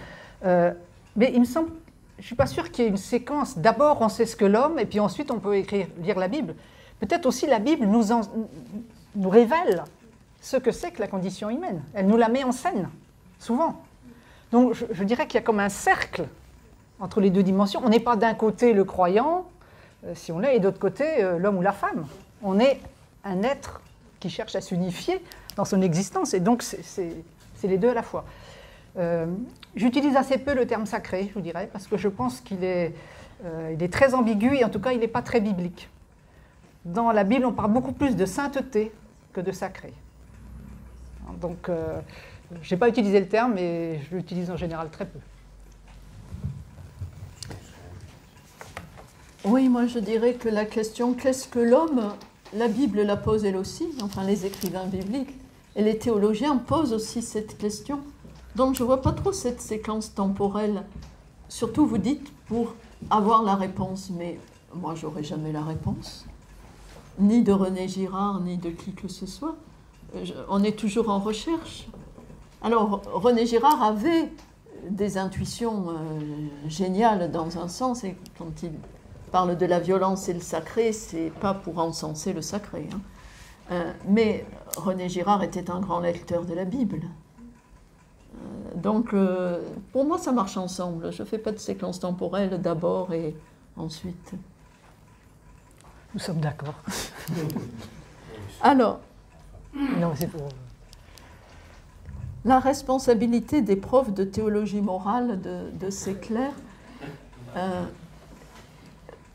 [0.44, 1.70] mais il me semble,
[2.18, 3.58] je ne suis pas sûr qu'il y ait une séquence.
[3.58, 6.56] D'abord, on sait ce que l'homme, et puis ensuite, on peut écrire, lire la Bible.
[7.00, 9.84] Peut-être aussi la Bible nous, révèle
[10.42, 11.84] ce que c'est que la condition humaine.
[11.94, 12.90] Elle nous la met en scène,
[13.40, 13.82] souvent.
[14.52, 16.28] Donc je, dirais qu'il y a comme un cercle
[17.00, 17.82] entre les deux dimensions.
[17.84, 19.57] On n'est pas d'un côté le croyant, euh,
[20.14, 22.06] si on l'est, et d'autre côté euh, l'homme ou la femme.
[22.44, 22.80] On est
[23.24, 23.82] un être
[24.20, 25.24] qui cherche à s'unifier
[25.56, 27.24] dans son existence, et donc c'est
[27.64, 28.26] les deux à la fois.
[28.98, 29.28] Euh,
[29.76, 32.94] j'utilise assez peu le terme sacré, je vous dirais, parce que je pense qu'il est,
[33.92, 35.90] très ambigu, et en tout cas il n'est pas très biblique
[36.88, 38.92] dans la Bible, on parle beaucoup plus de sainteté
[39.34, 39.94] que de sacré.
[41.42, 42.00] Donc, euh,
[42.62, 45.20] je n'ai pas utilisé le terme, mais je l'utilise en général très peu.
[49.50, 52.12] Oui, moi je dirais que la question qu'est-ce que l'homme
[52.54, 55.34] La Bible la pose elle aussi, enfin les écrivains bibliques,
[55.78, 58.02] et les théologiens posent aussi cette question.
[58.58, 60.84] Donc je ne vois pas trop cette séquence temporelle.
[61.48, 62.76] Surtout vous dites pour
[63.10, 64.38] avoir la réponse, mais
[64.74, 66.26] moi j'aurais jamais la réponse
[67.18, 69.56] ni de René Girard, ni de qui que ce soit.
[70.50, 71.88] On est toujours en recherche.
[72.62, 74.30] Alors, René Girard avait
[74.90, 76.20] des intuitions euh,
[76.68, 78.72] géniales dans un sens, et quand il
[79.32, 82.88] parle de la violence et le sacré, c'est pas pour encenser le sacré.
[82.94, 83.00] Hein.
[83.72, 84.46] Euh, mais
[84.78, 87.02] René Girard était un grand lecteur de la Bible.
[88.76, 89.14] donc,
[89.92, 91.12] pour moi, ça marche ensemble.
[91.12, 93.36] Je ne fais pas de séquence temporelle d'abord et
[93.76, 94.34] ensuite.
[96.14, 96.76] Nous sommes d'accord.
[98.62, 99.00] Alors,
[99.74, 100.50] non, c'est pour...
[102.46, 106.52] la responsabilité des profs de théologie morale de, de Séclair,
[107.56, 107.86] euh,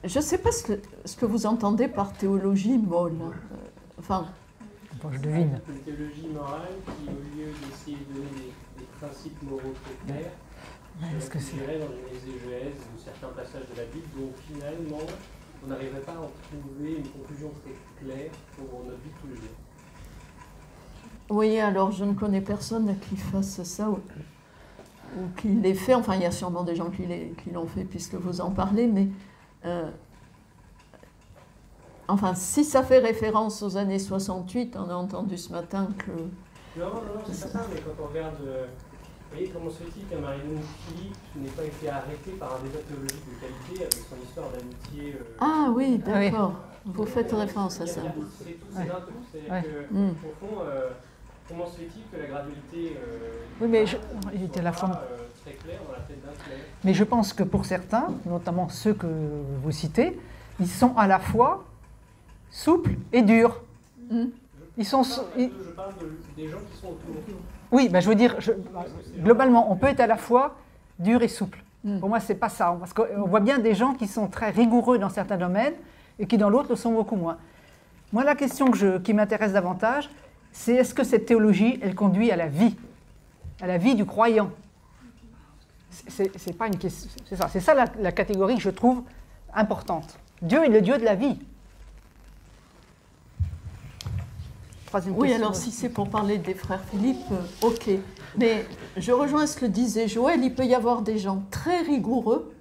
[0.05, 0.73] je ne sais pas ce que,
[1.05, 3.13] ce que, vous entendez par théologie molle.
[3.23, 3.57] Euh,
[3.99, 4.27] enfin,
[5.13, 5.61] je devine.
[5.69, 10.31] Une théologie morale qui, au lieu d'essayer de donner des, principes moraux très clairs,
[11.17, 15.03] est-ce que c'est dans les exégèses ou certains passages de la Bible, dont finalement
[15.65, 19.27] on n'arriverait pas à en trouver une conclusion très claire pour notre vie de tous
[19.29, 19.57] les jours.
[21.31, 23.99] Oui, alors je ne connais personne qui fasse ça ou,
[25.37, 25.95] qui l'ait fait.
[25.95, 29.09] Enfin, il y a sûrement des gens qui l'ont fait puisque vous en parlez, mais
[29.65, 29.91] euh,
[32.09, 36.11] enfin, si ça fait référence aux années 68, on a entendu ce matin que.
[36.79, 38.37] Non, non, non, c'est pas ça, mais quand on regarde.
[38.47, 38.67] Euh,
[39.33, 42.85] vous voyez, comment se fait-il qu'un Marie-Lou Philippe n'ait pas été arrêté par un débat
[42.87, 46.53] théologique de qualité avec son histoire d'amitié euh, Ah oui, d'accord.
[46.85, 48.03] Vous faites référence à ça.
[48.03, 48.67] C'est tout, c'est tout.
[49.33, 50.11] C'est que, mm.
[50.11, 50.91] au fond, euh,
[51.49, 53.97] comment se fait-il que la gradualité euh, oui, mais je,
[54.35, 55.03] il était à la fois
[55.45, 58.95] très claire dans la tête d'un clair Mais je pense que pour certains, notamment ceux
[58.95, 59.07] que
[59.63, 60.19] vous citez,
[60.61, 61.65] ils sont à la fois
[62.51, 63.61] souples et durs.
[64.11, 64.25] Mm.
[64.79, 65.03] Ils sont.
[65.03, 65.93] Je parle,
[66.37, 67.15] des gens qui sont autour.
[67.71, 68.37] Oui, ben je veux dire,
[69.19, 70.57] globalement, on peut être à la fois
[70.99, 71.63] dur et souple.
[71.85, 71.99] Hmm.
[71.99, 72.77] Pour moi, ce n'est pas ça.
[72.79, 75.75] Parce qu'on voit bien des gens qui sont très rigoureux dans certains domaines
[76.19, 77.39] et qui dans l'autre le sont beaucoup moins.
[78.13, 80.11] Moi, la question que je, qui m'intéresse davantage,
[80.53, 82.77] c'est est-ce que cette théologie, elle conduit à la vie,
[83.61, 84.51] à la vie du croyant?
[86.09, 87.11] C'est pas une question.
[87.29, 89.03] C'est ça, c'est ça la, la catégorie que je trouve
[89.55, 90.19] importante.
[90.41, 91.39] Dieu est le Dieu de la vie.
[95.17, 97.91] oui, alors si c'est pour parler des frères Philippe, euh, ok.
[98.37, 98.65] Mais
[98.97, 102.53] je rejoins ce que disait Joël, il peut y avoir des gens très rigoureux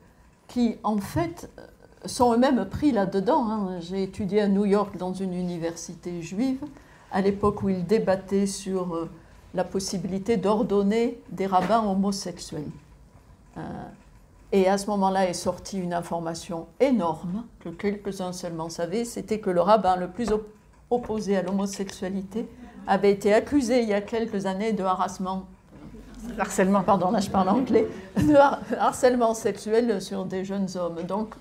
[0.47, 1.49] qui, en fait,
[2.05, 3.49] sont eux-mêmes pris là-dedans.
[3.49, 3.79] Hein.
[3.79, 6.63] J'ai étudié à New York dans une université juive,
[7.11, 9.09] à l'époque où ils débattaient sur euh,
[9.53, 12.69] la possibilité d'ordonner des rabbins homosexuels.
[13.57, 13.61] Euh,
[14.51, 19.49] et à ce moment-là est sortie une information énorme que quelques-uns seulement savaient, c'était que
[19.49, 20.29] le rabbin le plus
[20.89, 22.47] opposée à l'homosexualité
[22.87, 25.45] avait été accusée il y a quelques années de harassement.
[26.37, 26.81] Harcèlement.
[26.83, 27.87] Pardon, là je parle anglais.
[28.17, 28.35] De
[28.75, 31.01] harcèlement sexuel sur des jeunes hommes.
[31.07, 31.33] Donc,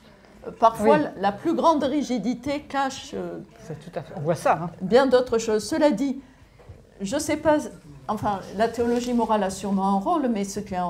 [0.46, 1.04] euh, parfois, Oui.
[1.18, 4.14] la plus grande rigidité cache euh, C'est tout à fait.
[4.16, 4.58] On voit ça.
[4.62, 4.70] hein.
[4.80, 5.64] bien d'autres choses.
[5.68, 6.20] Cela dit,
[7.02, 7.58] je ne sais pas,
[8.08, 10.86] enfin, la théologie morale a sûrement un rôle, mais ce qui a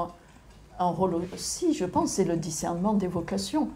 [0.80, 3.68] un, rôle aussi, je pense, c'est le discernement des vocations.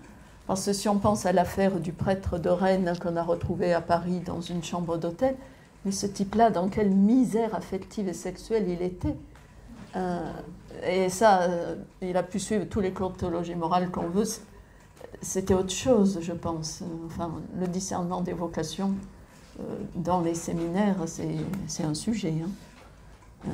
[0.47, 3.81] Parce que si on pense à l'affaire du prêtre de Rennes qu'on a retrouvé à
[3.81, 5.37] Paris dans une chambre d'hôtel,
[5.85, 9.17] mais ce type-là, dans quelle misère affective et sexuelle il était.
[9.97, 10.33] Euh,
[10.87, 14.25] et ça, euh, il a pu suivre tous les cours de théologie morale qu'on veut.
[15.23, 16.83] C'était autre chose, je pense.
[17.07, 18.95] Enfin, le discernement des vocations
[19.61, 19.63] euh,
[19.95, 21.37] dans les séminaires, c'est
[21.67, 22.35] c'est un sujet.
[23.47, 23.51] hein.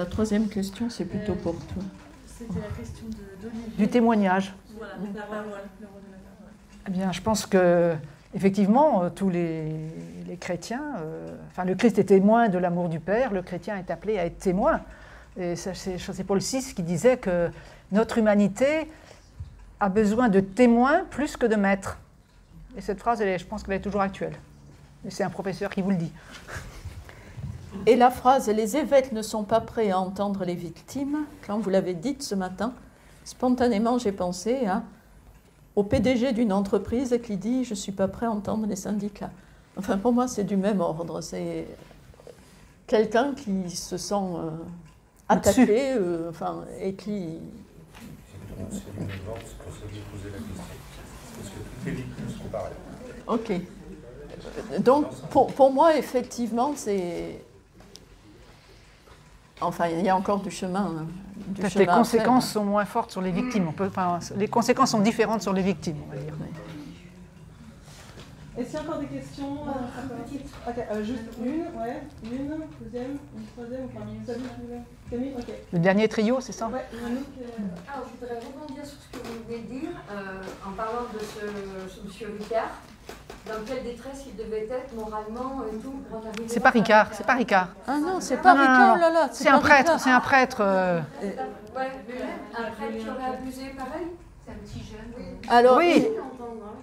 [0.00, 1.82] Euh, la troisième question, c'est plutôt pour toi.
[2.26, 3.72] C'était la question de- d'Olivier.
[3.76, 4.54] Du témoignage.
[4.76, 5.44] Voilà, la parole,
[5.80, 6.52] le rôle de la parole.
[6.88, 7.94] Eh bien, je pense que
[8.34, 9.64] effectivement, euh, tous les,
[10.26, 13.90] les chrétiens, euh, enfin, le Christ est témoin de l'amour du Père, le chrétien est
[13.90, 14.80] appelé à être témoin.
[15.38, 17.50] Et ça, c'est c'est Paul VI qui disait que
[17.92, 18.90] notre humanité
[19.78, 21.98] a besoin de témoins plus que de maîtres.
[22.76, 24.34] Et cette phrase, elle est- je pense qu'elle est toujours actuelle.
[25.06, 26.12] Et c'est un professeur qui vous le dit.
[27.86, 31.70] Et la phrase Les évêques ne sont pas prêts à entendre les victimes, quand vous
[31.70, 32.72] l'avez dite ce matin,
[33.24, 34.82] spontanément j'ai pensé à-
[35.76, 39.30] au PDG d'une entreprise qui dit Je ne suis pas prêt à entendre les syndicats.
[39.76, 41.20] Enfin, pour moi, c'est du même ordre.
[41.20, 41.66] C'est
[42.86, 44.50] quelqu'un qui se sent euh,
[45.28, 47.38] attaqué euh, enfin, et qui.
[48.70, 50.64] C'est une c'est pour ça que j'ai posé la question.
[51.36, 52.72] Parce que toutes les victimes sont pareilles.
[53.28, 53.52] Ok.
[54.82, 57.44] Donc, pour, pour moi, effectivement, c'est.
[59.60, 60.80] Enfin, il y a encore du chemin.
[61.00, 61.06] hein,
[61.48, 62.62] du Peut-être les conséquences faire.
[62.62, 63.66] sont moins fortes sur les victimes.
[63.68, 66.34] On peut, enfin, les conséquences sont différentes sur les victimes, on va dire.
[68.58, 72.48] Est-ce qu'il y a encore des questions euh, Ok, euh, juste une, ouais, une,
[72.82, 75.54] deuxième, une troisième, enfin, Camille, Camille, ok.
[75.72, 76.66] Le dernier trio, c'est ça?
[76.66, 77.06] Ouais, euh,
[77.94, 81.18] Alors, je voudrais rebondir sur ce que vous venez de dire euh, en parlant de
[81.20, 82.70] ce, ce monsieur Ricard.
[83.46, 86.72] Dans quelle détresse il devait être moralement et tout pour en arriver C'est pas à
[86.72, 87.68] Ricard, c'est pas Ricard.
[87.86, 89.28] Ah non, c'est pas Ricard, oh là là.
[89.32, 90.58] C'est un prêtre, c'est un prêtre.
[90.60, 94.06] euh, Ouais, mais même un prêtre qui aurait abusé pareil
[94.44, 95.24] C'est un petit jeune.
[95.48, 96.06] Alors, Oui.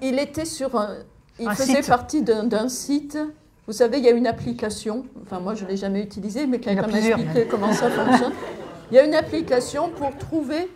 [0.01, 0.95] il, il était sur un.
[1.39, 1.88] Il Un faisait site.
[1.88, 3.18] partie d'un site.
[3.68, 5.05] Vous savez, il y a une application.
[5.24, 8.34] Enfin, moi, je ne l'ai jamais utilisée, mais quelqu'un m'a expliqué comment ça fonctionne.
[8.91, 10.72] Il y a une application pour trouver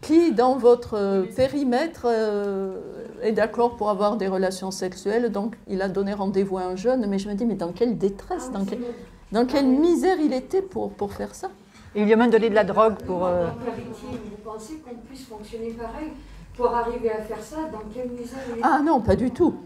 [0.00, 2.80] qui, dans votre euh, périmètre, euh,
[3.22, 5.30] est d'accord pour avoir des relations sexuelles.
[5.30, 7.06] Donc, il a donné rendez-vous à un jeune.
[7.06, 8.80] Mais je me dis, mais dans quelle détresse, dans, quelle-
[9.32, 11.48] dans quelle misère il était pour, pour faire ça
[11.94, 13.26] il lui a même donné de la drogue pour.
[13.26, 16.08] euh, vous pensez qu'on puisse fonctionner pareil
[16.56, 19.56] pour arriver à faire ça Dans quelle misère il Ah non, pas du tout.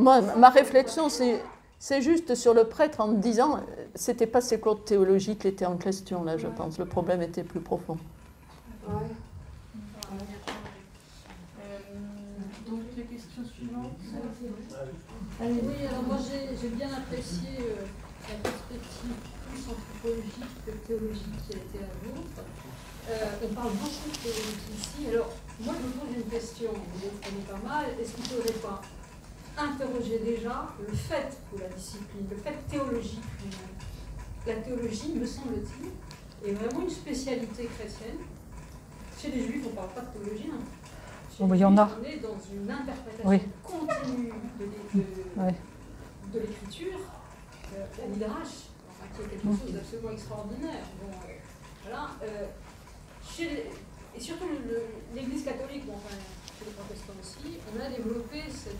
[0.00, 1.40] Moi, ma réflexion, c'est,
[1.78, 3.60] c'est juste sur le prêtre en me disant, euh,
[3.94, 6.76] c'était pas ses cours de théologie qui étaient en question, là, je pense.
[6.76, 7.98] Le problème était plus profond.
[8.88, 8.94] Ouais.
[12.68, 12.80] Donc
[15.40, 16.18] Oui, alors moi
[16.60, 17.86] j'ai bien apprécié euh,
[18.28, 19.14] la perspective
[19.48, 22.44] plus anthropologique que théologique qui a été la vôtre.
[23.08, 25.08] Euh, on parle beaucoup de théologie ici.
[25.08, 27.86] Alors moi je me pose une question, vous l'exprimez pas mal.
[28.00, 28.80] Est-ce qu'il ne faudrait pas
[29.58, 33.24] interroger déjà le fait de la discipline, le fait théologique
[34.46, 38.18] La théologie, me semble-t-il, est vraiment une spécialité chrétienne.
[39.20, 40.50] Chez les juifs, on ne parle pas de théologie.
[40.52, 40.60] hein.
[41.42, 41.88] Il y en a.
[42.00, 43.40] On est dans une interprétation Oui.
[43.62, 44.32] continue
[44.94, 46.98] de, l'écriture,
[47.74, 50.84] euh, la midrash, enfin, qui est quelque chose d'absolument extraordinaire.
[51.00, 51.32] Bon, euh,
[51.84, 52.46] voilà, euh,
[53.26, 53.70] chez les-
[54.16, 54.44] et surtout
[55.14, 56.14] l'Église catholique, bon, enfin,
[56.58, 58.76] chez les protestants aussi, on a développé cette.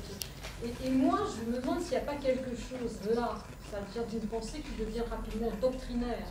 [0.62, 3.38] Et, et moi, je me demande s'il n'y a pas quelque chose là,
[3.70, 6.26] c'est-à-dire d'une pensée qui devient rapidement doctrinaire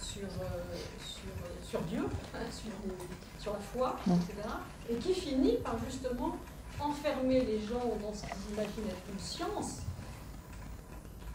[0.00, 2.04] sur, euh, sur, sur Dieu,
[2.34, 2.94] hein, sur, les-
[3.44, 4.48] sur la foi, etc.,
[4.90, 6.34] et qui finit par justement
[6.80, 9.80] enfermer les gens dans ce qu'ils imaginent être une science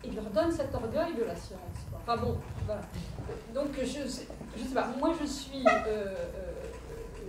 [0.03, 1.77] et leur donne cet orgueil de la science.
[1.93, 2.81] Enfin bon, voilà.
[3.53, 6.15] Donc je je sais pas, moi je suis, euh, euh,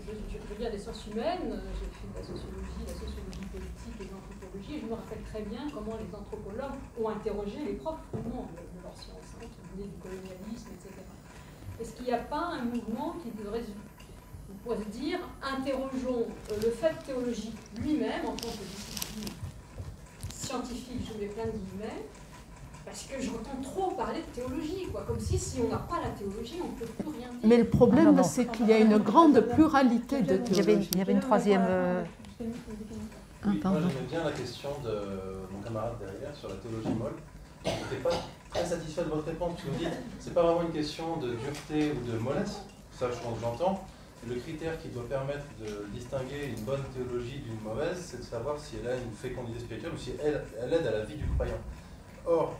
[0.06, 3.96] je, je- je viens des sciences humaines, j'ai fait de la sociologie, la sociologie politique
[4.00, 7.74] et de l'anthropologie, et je me rappelle très bien comment les anthropologues ont interrogé les
[7.74, 11.04] propres fondements de, de leur science, hein, qui venaient du colonialisme, etc.
[11.80, 13.62] Est-ce qu'il n'y a pas un mouvement qui devrait
[14.62, 19.32] pourrait se dire, interrogeons euh, le fait théologique lui-même en tant que discipline
[20.34, 22.04] scientifique, je mets plein de guillemets,
[22.84, 26.10] parce que j'entends trop parler de théologie, quoi, comme si si on n'a pas la
[26.10, 27.40] théologie, on ne peut plus rien dire.
[27.44, 28.22] Mais le Ah, problème, non.
[28.22, 30.88] c'est qu'il y a une grande pluralité de Il y avait, théologie.
[30.92, 31.64] il y avait une troisième.
[31.68, 32.02] euh,
[33.42, 33.48] Ah.
[33.64, 34.90] Moi, j'aimais bien la question de.
[34.90, 37.14] Donc, camarade derrière sur la théologie molle.
[37.64, 38.10] Je n'étais pas
[38.50, 41.28] très satisfait de votre réponse, parce que vous dites c'est pas vraiment une question de
[41.34, 43.84] dureté ou de mollesse, ça je pense que j'entends.
[44.28, 48.58] Le critère qui doit permettre de distinguer une bonne théologie d'une mauvaise, c'est de savoir
[48.58, 51.58] si elle a une fécondité spirituelle ou si elle, aide à la vie du croyant.
[52.26, 52.54] Or,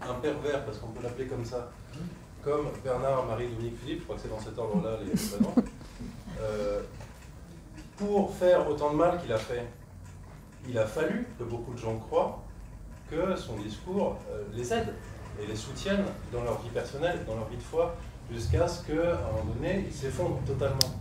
[0.00, 1.70] un, pervers, parce qu'on peut l'appeler comme ça,
[2.42, 5.54] comme Bernard, Marie, Dominique, Philippe, je crois que c'est dans cet ordre-là les présents,
[6.40, 6.80] euh,
[7.98, 9.66] pour faire autant de mal qu'il a fait,
[10.66, 12.42] il a fallu que beaucoup de gens croient
[13.10, 14.94] que son discours euh, les aide
[15.42, 17.94] et les soutienne dans leur vie personnelle, dans leur vie de foi,
[18.30, 20.94] jusqu'à ce qu'à un moment donné, ils s'effondrent totalement.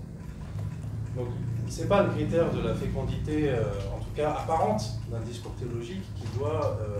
[1.16, 1.28] Donc,
[1.70, 3.64] ce n'est pas le critère de la fécondité, euh,
[3.94, 7.00] en tout cas apparente, d'un discours théologique qui doit euh,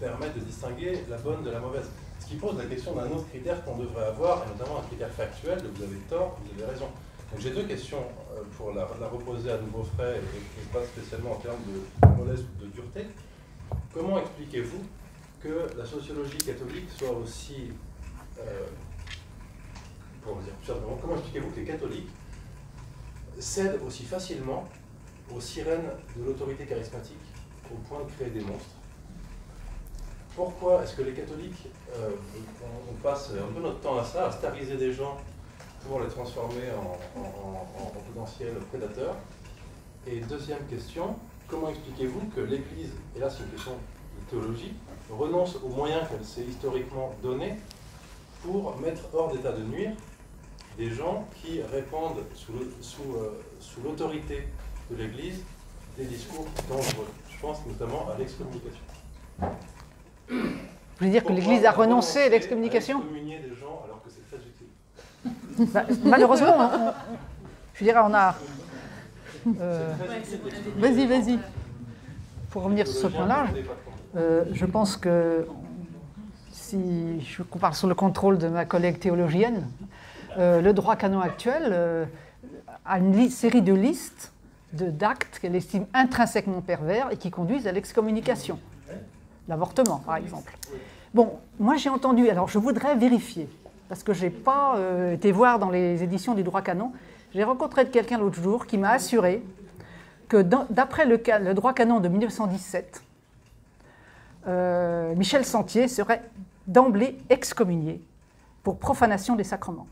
[0.00, 1.90] permettre de distinguer la bonne de la mauvaise.
[2.20, 5.10] Ce qui pose la question d'un autre critère qu'on devrait avoir, et notamment un critère
[5.10, 6.86] factuel, vous avez tort, vous avez raison.
[7.30, 8.02] Donc j'ai deux questions
[8.56, 12.70] pour la, reposer à nouveau frais et, pas spécialement en termes de mollesse ou de
[12.70, 13.06] dureté.
[13.92, 14.82] Comment expliquez-vous
[15.40, 17.70] que la sociologie catholique soit aussi.
[18.40, 18.66] Euh,
[20.24, 22.08] comment expliquez-vous que les catholiques
[23.38, 24.64] cèdent aussi facilement
[25.34, 27.16] aux sirènes de l'autorité charismatique
[27.72, 28.76] au point de créer des monstres?
[30.34, 32.10] Pourquoi est-ce que les catholiques, euh,
[32.62, 35.16] on, passe un peu notre temps à ça, à stariser des gens
[35.86, 39.16] pour les transformer en, en potentiels prédateurs?
[40.06, 41.16] Et deuxième question,
[41.48, 44.74] comment expliquez-vous que l'Église, et là c'est une question de théologie,
[45.10, 47.56] renonce aux moyens qu'elle s'est historiquement donnés
[48.42, 49.92] pour mettre hors d'état de nuire
[50.78, 54.48] des gens qui répandent euh, sous l'autorité
[54.90, 55.42] de l'Église
[55.98, 57.08] des discours dangereux.
[57.28, 58.84] Je pense notamment à l'excommunication.
[60.28, 60.36] Vous
[60.98, 64.68] voulez dire que l'Église a renoncé à l'excommunication des gens alors que c'est très utile.
[65.74, 66.94] Bah, malheureusement, hein.
[67.74, 68.36] je dirais, on a
[69.60, 69.92] euh,
[70.76, 71.38] vas-y, vas-y.
[72.50, 73.46] Pour revenir sur ce point-là,
[74.16, 75.46] euh, je pense que
[76.52, 79.84] si je compare sur le contrôle de ma collègue théologienne, euh,
[80.36, 82.08] le droit canon actuel
[82.84, 84.32] a une série de listes
[84.72, 88.58] d'actes qu'elle estime intrinsèquement pervers et qui conduisent à l'excommunication.
[89.48, 90.56] L'avortement, par exemple.
[91.14, 93.48] Bon, moi j'ai entendu, alors je voudrais vérifier,
[93.88, 94.78] parce que je n'ai pas
[95.12, 96.92] été voir dans les éditions du droit canon,
[97.34, 99.42] j'ai rencontré quelqu'un l'autre jour qui m'a assuré
[100.28, 103.02] que d'après le, droit canon de 1917,
[104.46, 106.22] euh, Michel Sentier serait
[106.66, 108.02] d'emblée excommunié
[108.62, 109.86] pour profanation des sacrements.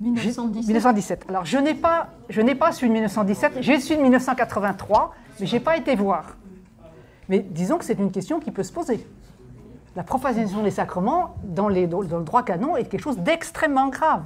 [0.00, 0.66] 1917.
[0.66, 1.24] 1917.
[1.28, 5.46] Alors je n'ai pas, je n'ai pas su de 1917, j'ai su de 1983, mais
[5.46, 6.36] je n'ai pas été voir.
[7.28, 9.06] Mais disons que c'est une question qui peut se poser.
[9.96, 14.24] La profanation des sacrements dans, les, dans le droit canon est quelque chose d'extrêmement grave.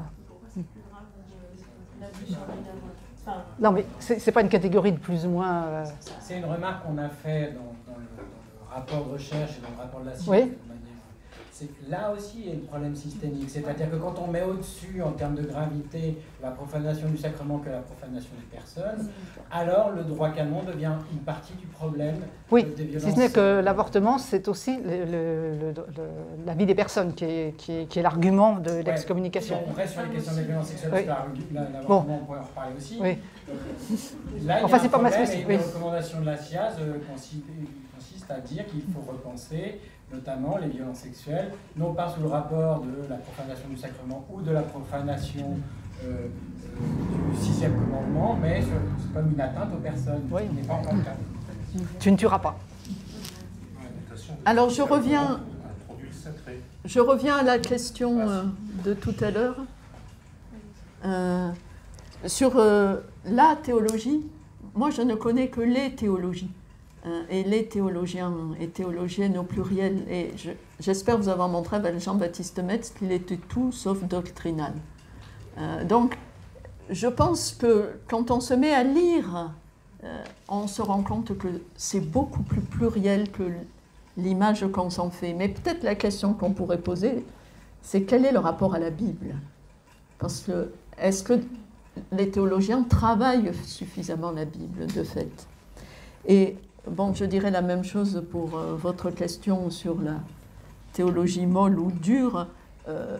[3.61, 5.65] Non, mais ce n'est pas une catégorie de plus ou moins.
[5.65, 5.85] Euh,
[6.21, 8.05] c'est une remarque qu'on a fait dans, le,
[8.71, 10.29] rapport de recherche et dans le rapport de la science.
[10.29, 10.68] Oui c'est
[11.89, 13.49] là aussi il y a un problème systémique.
[13.49, 17.71] C'est-à-dire que quand on met au-dessus, en termes de gravité, la profanation du sacrement que
[17.71, 19.11] la profanation des personnes,
[19.51, 22.17] alors le droit canon devient une partie du problème
[22.51, 23.05] oui, des violences.
[23.05, 24.79] Si ce n'est que l'avortement, c'est aussi
[26.47, 29.59] la vie des personnes qui est, qui est, l'argument de l'excommunication.
[29.69, 31.05] on reste sur les questions des violences sexuelles, oui.
[31.53, 32.15] l'avortement, bon.
[32.15, 32.99] on pourrait en reparler aussi.
[33.01, 33.19] Oui.
[34.45, 35.57] Là, enfin, c'est pas ma spécialité.
[35.57, 39.81] Les recommandations de la SIAZ euh, consistent à dire qu'il faut repenser
[40.13, 44.41] notamment les violences sexuelles, non pas sous le rapport de la profanation du sacrement ou
[44.41, 45.59] de la profanation
[46.05, 48.63] euh, euh, du sixième commandement, mais
[49.13, 50.29] comme une atteinte aux personnes.
[50.31, 50.43] Oui.
[50.55, 51.17] n'est pas encore le cas.
[51.99, 52.59] Tu ne tueras pas.
[54.45, 55.41] Alors je reviens,
[56.85, 58.43] je reviens à la question euh,
[58.85, 59.57] de tout à l'heure.
[62.27, 64.25] sur la théologie,
[64.75, 66.51] moi je ne connais que les théologies.
[67.09, 70.05] Euh, et les théologiens et théologiennes au pluriel.
[70.11, 70.33] Et
[70.81, 74.75] j'espère vous avoir montré avec Jean-Baptiste Metz qu'il était tout sauf doctrinal.
[75.59, 76.19] Euh, donc,
[76.91, 79.53] je pense que quand on se met à lire,
[80.05, 83.45] euh, on se rend compte que c'est beaucoup plus pluriel que
[84.17, 85.33] l'image qu'on s'en fait.
[85.33, 87.25] Mais peut-être la question qu'on pourrait poser,
[87.83, 89.37] c'est quel est le rapport à la Bible?
[90.19, 91.41] Parce que est-ce que
[92.13, 95.47] les théologiens travaillent suffisamment la Bible, de fait?
[96.27, 96.57] Et
[96.87, 100.15] Bon, je dirais la même chose pour euh, votre question sur la
[100.93, 102.47] théologie molle ou dure.
[102.89, 103.19] Euh,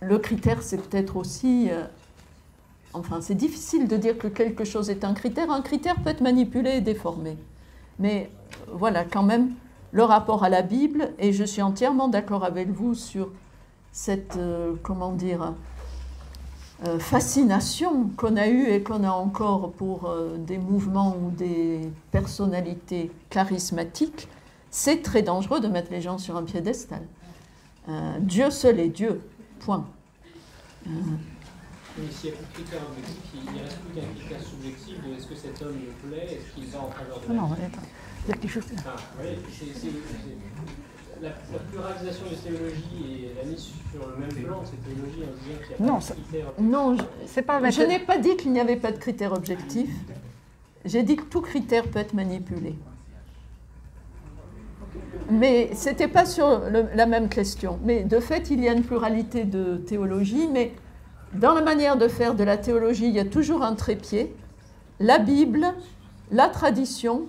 [0.00, 1.68] le critère, c'est peut-être aussi...
[1.70, 1.84] Euh,
[2.92, 5.50] enfin, c'est difficile de dire que quelque chose est un critère.
[5.50, 7.36] Un critère peut être manipulé et déformé.
[7.98, 8.30] Mais
[8.70, 9.50] voilà, quand même,
[9.90, 13.30] le rapport à la Bible, et je suis entièrement d'accord avec vous sur
[13.90, 14.38] cette,
[14.82, 15.54] comment dire,
[16.98, 23.10] fascination qu'on a eue et qu'on a encore pour euh, des mouvements ou des personnalités
[23.30, 24.28] charismatiques,
[24.70, 27.02] c'est très dangereux de mettre les gens sur un piédestal.
[27.88, 29.20] Euh, Dieu seul est Dieu,
[29.60, 29.84] point.
[30.86, 30.92] Mais
[32.12, 35.14] s'il n'y a plus de critères objectifs, il ne reste plus qu'un critère subjectif de
[35.16, 37.54] est-ce que cet homme me plaît, est-ce qu'il va en faveur de Non, la non,
[37.54, 37.62] vie?
[37.64, 37.82] attends.
[38.24, 38.64] Il y a quelque chose.
[38.78, 38.90] Enfin,
[39.20, 39.90] oui, c'est-
[41.22, 45.22] la, la pluralisation des théologies et la mise sur le même plan de ces théologies
[45.22, 47.98] en disant qu'il n'y a Non, pas de critères Non, je, C'est pas je n'ai
[47.98, 49.90] pas dit qu'il n'y avait pas de critères objectifs.
[50.84, 52.74] J'ai dit que tout critère peut être manipulé.
[55.30, 57.78] Mais ce n'était pas sur le- la même question.
[57.84, 60.72] Mais de fait, il y a une pluralité de théologie, mais
[61.34, 64.32] dans la manière de faire de la théologie, il y a toujours un trépied,
[65.00, 65.66] la Bible,
[66.30, 67.26] la tradition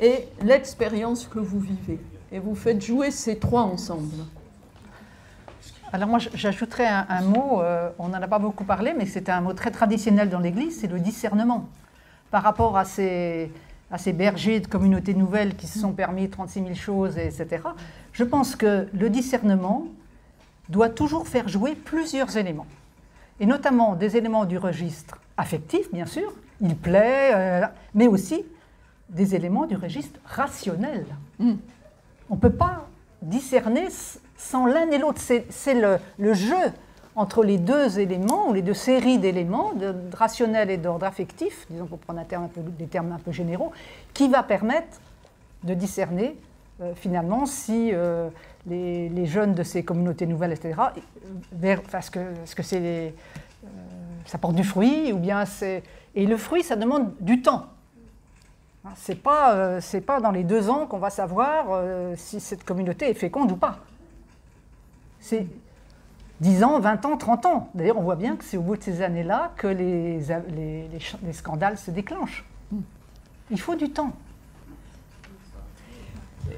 [0.00, 1.98] et l'expérience que vous vivez.
[2.32, 4.24] Et vous faites jouer ces trois ensemble.
[5.92, 9.28] Alors moi, j'ajouterais un, un mot, euh, on n'en a pas beaucoup parlé, mais c'est
[9.28, 11.68] un mot très traditionnel dans l'Église, c'est le discernement.
[12.30, 13.52] Par rapport à ces,
[13.90, 17.62] à ces bergers de communautés nouvelles qui se sont permis 36 000 choses, etc.,
[18.12, 19.86] je pense que le discernement
[20.70, 22.66] doit toujours faire jouer plusieurs éléments.
[23.38, 26.32] Et notamment des éléments du registre affectif, bien sûr,
[26.62, 28.46] il plaît, euh, mais aussi
[29.10, 31.04] des éléments du registre rationnel.
[31.38, 31.52] Mm.
[32.32, 32.86] On ne peut pas
[33.20, 33.88] discerner
[34.38, 35.20] sans l'un et l'autre.
[35.20, 36.56] C'est le, jeu
[37.14, 41.84] entre les deux éléments, ou les deux séries d'éléments, de, rationnel et d'ordre affectif, disons
[41.84, 42.22] pour prendre
[42.78, 43.70] des termes un peu généraux,
[44.14, 44.98] qui va permettre
[45.62, 46.34] de discerner
[46.80, 48.30] euh, finalement si euh,
[48.66, 51.00] les, jeunes de ces communautés nouvelles, etc., euh,
[51.52, 53.14] vers, enfin, est-ce que est-ce que c'est
[54.24, 55.82] ça porte du fruit ou bien c'est
[56.14, 57.66] et le fruit ça demande du temps.
[58.84, 62.64] Hein, C'est pas euh, pas dans les deux ans qu'on va savoir euh, si cette
[62.64, 63.78] communauté est féconde ou pas.
[65.20, 65.46] C'est
[66.40, 67.68] 10 ans, 20 ans, 30 ans.
[67.74, 71.78] D'ailleurs, on voit bien que c'est au bout de ces années-là que les, les- scandales
[71.78, 72.44] se déclenchent.
[73.50, 74.12] Il faut du temps.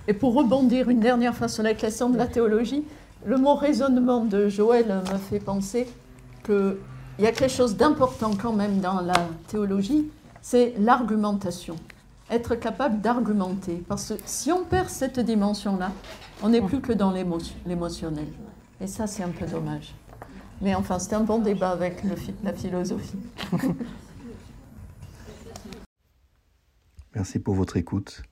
[0.08, 2.84] Et pour rebondir une dernière fois sur la question de la théologie,
[3.26, 5.86] le mot raisonnement de Joël me fait penser
[6.44, 6.76] qu'il
[7.18, 10.10] y a quelque chose d'important quand même dans la théologie,
[10.40, 11.76] c'est l'argumentation.
[12.30, 13.82] Être capable d'argumenter.
[13.86, 15.92] Parce que si on perd cette dimension-là,
[16.42, 18.26] on n'est plus que dans l'émotion- l'émotionnel.
[18.80, 19.94] Et ça, c'est un peu dommage.
[20.60, 22.02] Mais enfin, c'était un bon débat avec
[22.42, 23.18] la philosophie.
[27.14, 28.22] Merci pour votre écoute.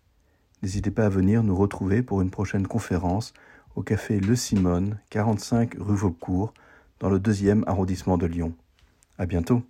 [0.62, 3.32] N'hésitez pas à venir nous retrouver pour une prochaine conférence
[3.76, 6.52] au café Le Simone, 45 rue Vaucourt,
[7.00, 8.52] dans le deuxième arrondissement de Lyon.
[9.18, 9.62] À bientôt.